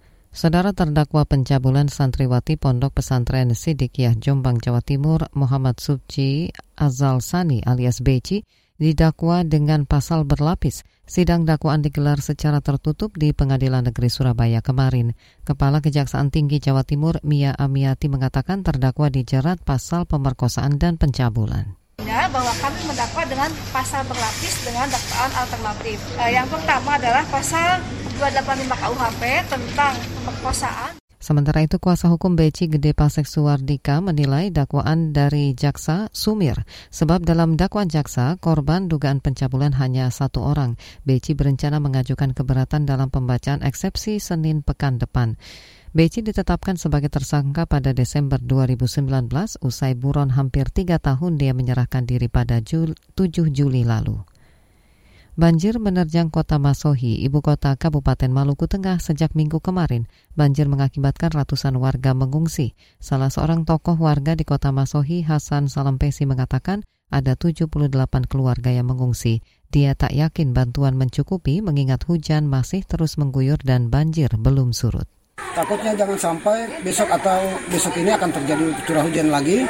Saudara 0.31 0.71
terdakwa 0.71 1.27
pencabulan 1.27 1.91
santriwati 1.91 2.55
Pondok 2.55 3.03
Pesantren 3.03 3.51
Sidikiyah 3.51 4.15
Jombang, 4.15 4.63
Jawa 4.63 4.79
Timur, 4.79 5.27
Muhammad 5.35 5.83
Subci 5.83 6.47
Azal 6.79 7.19
Sani 7.19 7.59
alias 7.67 7.99
Beci, 7.99 8.47
didakwa 8.79 9.43
dengan 9.43 9.83
pasal 9.83 10.23
berlapis. 10.23 10.87
Sidang 11.03 11.43
dakwaan 11.43 11.83
digelar 11.83 12.23
secara 12.23 12.63
tertutup 12.63 13.11
di 13.19 13.35
Pengadilan 13.35 13.91
Negeri 13.91 14.07
Surabaya 14.07 14.63
kemarin. 14.63 15.19
Kepala 15.43 15.83
Kejaksaan 15.83 16.31
Tinggi 16.31 16.63
Jawa 16.63 16.87
Timur, 16.87 17.19
Mia 17.27 17.51
Amiati, 17.51 18.07
mengatakan 18.07 18.63
terdakwa 18.63 19.11
dijerat 19.11 19.59
pasal 19.67 20.07
pemerkosaan 20.07 20.79
dan 20.79 20.95
pencabulan 20.95 21.75
bahwa 22.31 22.53
kami 22.63 22.79
mendakwa 22.87 23.23
dengan 23.27 23.51
pasal 23.75 24.01
berlapis 24.07 24.53
dengan 24.63 24.87
dakwaan 24.87 25.31
alternatif. 25.35 25.99
yang 26.31 26.47
pertama 26.47 26.95
adalah 26.95 27.23
pasal 27.27 27.83
285 28.21 28.69
KUHP 28.69 29.23
tentang 29.49 29.97
pemerkosaan. 30.21 30.93
Sementara 31.17 31.65
itu, 31.65 31.81
kuasa 31.81 32.05
hukum 32.05 32.37
Beci 32.37 32.69
Gede 32.69 32.93
Pasek 32.93 33.25
Suwardika 33.25 33.97
menilai 33.97 34.53
dakwaan 34.53 35.09
dari 35.09 35.57
jaksa 35.57 36.05
sumir. 36.13 36.61
Sebab 36.93 37.25
dalam 37.25 37.57
dakwaan 37.57 37.89
jaksa, 37.89 38.37
korban 38.37 38.85
dugaan 38.85 39.25
pencabulan 39.25 39.73
hanya 39.81 40.13
satu 40.13 40.45
orang. 40.45 40.77
Beci 41.01 41.33
berencana 41.33 41.81
mengajukan 41.81 42.37
keberatan 42.37 42.85
dalam 42.85 43.09
pembacaan 43.09 43.65
eksepsi 43.65 44.21
Senin 44.21 44.61
pekan 44.61 45.01
depan. 45.01 45.33
Beci 45.89 46.21
ditetapkan 46.21 46.77
sebagai 46.77 47.09
tersangka 47.09 47.65
pada 47.65 47.89
Desember 47.89 48.37
2019 48.37 49.33
usai 49.65 49.97
buron 49.97 50.29
hampir 50.37 50.69
tiga 50.69 51.01
tahun 51.01 51.41
dia 51.41 51.57
menyerahkan 51.57 52.05
diri 52.05 52.29
pada 52.29 52.61
7 52.61 52.93
Juli 53.49 53.81
lalu. 53.81 54.30
Banjir 55.41 55.81
menerjang 55.81 56.29
kota 56.29 56.61
Masohi, 56.61 57.17
ibu 57.25 57.41
kota 57.41 57.73
Kabupaten 57.73 58.29
Maluku 58.29 58.69
Tengah 58.69 59.01
sejak 59.01 59.33
minggu 59.33 59.57
kemarin. 59.57 60.05
Banjir 60.37 60.69
mengakibatkan 60.69 61.33
ratusan 61.33 61.81
warga 61.81 62.13
mengungsi. 62.13 62.77
Salah 63.01 63.33
seorang 63.33 63.65
tokoh 63.65 63.97
warga 63.97 64.37
di 64.37 64.45
kota 64.45 64.69
Masohi, 64.69 65.25
Hasan 65.25 65.65
Salampesi 65.65 66.29
mengatakan 66.29 66.85
ada 67.09 67.33
78 67.33 67.73
keluarga 68.29 68.69
yang 68.69 68.93
mengungsi. 68.93 69.41
Dia 69.73 69.97
tak 69.97 70.13
yakin 70.13 70.53
bantuan 70.53 70.93
mencukupi 70.93 71.65
mengingat 71.65 72.05
hujan 72.05 72.45
masih 72.45 72.85
terus 72.85 73.17
mengguyur 73.17 73.57
dan 73.65 73.89
banjir 73.89 74.29
belum 74.37 74.77
surut. 74.77 75.09
Takutnya 75.57 75.97
jangan 75.97 76.21
sampai 76.21 76.85
besok 76.85 77.09
atau 77.09 77.41
besok 77.73 77.97
ini 77.97 78.13
akan 78.13 78.29
terjadi 78.29 78.77
curah 78.85 79.01
hujan 79.09 79.33
lagi 79.33 79.65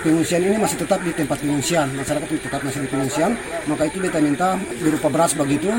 pengungsian 0.00 0.42
ini 0.46 0.56
masih 0.56 0.78
tetap 0.80 1.02
di 1.02 1.12
tempat 1.12 1.38
pengungsian. 1.42 1.86
Masyarakat 1.98 2.28
tetap 2.38 2.60
masih 2.62 2.80
di 2.86 2.90
pengungsian. 2.90 3.32
Maka 3.66 3.82
itu 3.90 3.98
kita 3.98 4.18
minta 4.22 4.48
berupa 4.78 5.08
beras 5.10 5.32
begitu. 5.34 5.70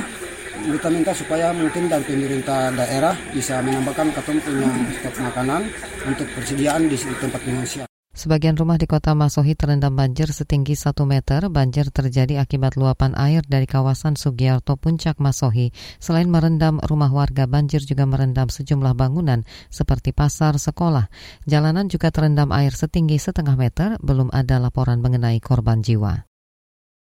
Kita 0.58 0.89
minta 0.91 1.12
supaya 1.13 1.54
mungkin 1.54 1.88
dari 1.88 2.04
pemerintah 2.04 2.73
daerah 2.73 3.15
bisa 3.32 3.62
menambahkan 3.63 4.12
ketemu 4.12 4.39
punya 4.41 4.69
stok 5.00 5.15
makanan 5.21 5.62
untuk 6.04 6.28
persediaan 6.34 6.91
di 6.91 6.97
tempat 6.97 7.41
pengungsian. 7.45 7.96
Sebagian 8.17 8.58
rumah 8.58 8.82
di 8.82 8.89
kota 8.89 9.13
Masohi 9.13 9.53
terendam 9.53 9.93
banjir 9.93 10.34
setinggi 10.34 10.73
1 10.73 11.06
meter. 11.06 11.53
Banjir 11.53 11.93
terjadi 11.93 12.41
akibat 12.41 12.73
luapan 12.73 13.13
air 13.13 13.45
dari 13.45 13.69
kawasan 13.69 14.17
Sugiarto 14.17 14.73
Puncak 14.73 15.21
Masohi. 15.21 15.69
Selain 16.01 16.25
merendam 16.25 16.82
rumah 16.82 17.13
warga, 17.13 17.45
banjir 17.45 17.86
juga 17.86 18.10
merendam 18.10 18.49
sejumlah 18.49 18.97
bangunan 18.97 19.45
seperti 19.69 20.17
pasar, 20.17 20.58
sekolah. 20.58 21.13
Jalanan 21.45 21.93
juga 21.93 22.10
terendam 22.10 22.49
air 22.49 22.73
setinggi 22.73 23.21
setengah 23.21 23.53
meter. 23.53 24.01
Belum 24.01 24.34
ada 24.34 24.58
laporan 24.58 24.97
mengenai 24.97 25.38
korban 25.38 25.86
jiwa. 25.86 26.25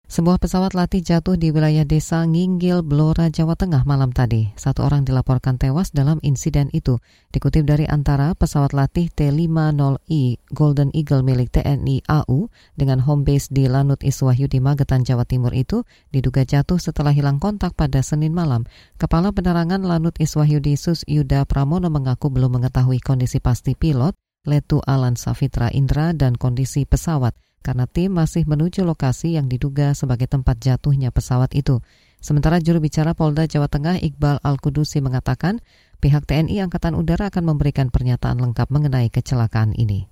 Sebuah 0.06 0.38
pesawat 0.38 0.78
latih 0.78 1.02
jatuh 1.02 1.34
di 1.34 1.50
wilayah 1.50 1.82
desa 1.82 2.22
Nginggil, 2.22 2.86
Blora, 2.86 3.26
Jawa 3.26 3.58
Tengah 3.58 3.82
malam 3.82 4.14
tadi. 4.14 4.54
Satu 4.54 4.86
orang 4.86 5.02
dilaporkan 5.02 5.58
tewas 5.58 5.90
dalam 5.90 6.22
insiden 6.22 6.70
itu. 6.70 7.02
Dikutip 7.34 7.66
dari 7.66 7.90
antara 7.90 8.30
pesawat 8.38 8.70
latih 8.70 9.10
T-50I 9.10 10.38
Golden 10.54 10.94
Eagle 10.94 11.26
milik 11.26 11.50
TNI 11.50 12.06
AU 12.06 12.46
dengan 12.78 13.02
home 13.02 13.26
base 13.26 13.50
di 13.50 13.66
Lanut 13.66 13.98
Iswahyu 14.06 14.46
di 14.46 14.62
Magetan, 14.62 15.02
Jawa 15.02 15.26
Timur 15.26 15.50
itu 15.50 15.82
diduga 16.14 16.46
jatuh 16.46 16.78
setelah 16.78 17.10
hilang 17.10 17.42
kontak 17.42 17.74
pada 17.74 17.98
Senin 17.98 18.30
malam. 18.30 18.62
Kepala 19.02 19.34
Penerangan 19.34 19.82
Lanut 19.82 20.14
Iswahyu 20.22 20.62
di 20.62 20.78
Sus 20.78 21.02
Yuda 21.10 21.50
Pramono 21.50 21.90
mengaku 21.90 22.30
belum 22.30 22.62
mengetahui 22.62 23.02
kondisi 23.02 23.42
pasti 23.42 23.74
pilot, 23.74 24.14
Letu 24.46 24.78
Alan 24.86 25.18
Safitra 25.18 25.66
Indra, 25.74 26.14
dan 26.14 26.38
kondisi 26.38 26.86
pesawat 26.86 27.34
karena 27.66 27.90
tim 27.90 28.14
masih 28.14 28.46
menuju 28.46 28.86
lokasi 28.86 29.34
yang 29.34 29.50
diduga 29.50 29.90
sebagai 29.98 30.30
tempat 30.30 30.62
jatuhnya 30.62 31.10
pesawat 31.10 31.50
itu. 31.58 31.82
Sementara 32.22 32.62
juru 32.62 32.78
bicara 32.78 33.18
Polda 33.18 33.50
Jawa 33.50 33.66
Tengah 33.66 33.98
Iqbal 33.98 34.38
Al-Kudusi 34.46 35.02
mengatakan 35.02 35.58
pihak 35.98 36.30
TNI 36.30 36.62
Angkatan 36.62 36.94
Udara 36.94 37.26
akan 37.34 37.42
memberikan 37.42 37.90
pernyataan 37.90 38.38
lengkap 38.38 38.70
mengenai 38.70 39.10
kecelakaan 39.10 39.74
ini. 39.74 40.06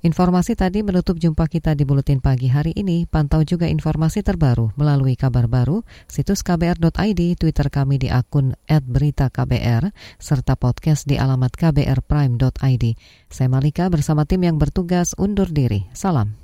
Informasi 0.00 0.56
tadi 0.56 0.80
menutup 0.80 1.20
jumpa 1.20 1.44
kita 1.44 1.76
di 1.76 1.84
Buletin 1.84 2.24
Pagi 2.24 2.48
hari 2.48 2.72
ini. 2.72 3.04
Pantau 3.04 3.44
juga 3.44 3.68
informasi 3.68 4.24
terbaru 4.24 4.72
melalui 4.80 5.12
kabar 5.12 5.44
baru, 5.44 5.84
situs 6.08 6.40
kbr.id, 6.40 7.20
Twitter 7.36 7.68
kami 7.68 8.00
di 8.00 8.08
akun 8.08 8.56
@beritaKBR, 8.64 9.92
serta 10.16 10.56
podcast 10.56 11.04
di 11.04 11.20
alamat 11.20 11.52
kbrprime.id. 11.52 12.84
Saya 13.28 13.48
Malika 13.52 13.92
bersama 13.92 14.24
tim 14.24 14.40
yang 14.40 14.56
bertugas 14.56 15.12
undur 15.20 15.52
diri. 15.52 15.84
Salam. 15.92 16.39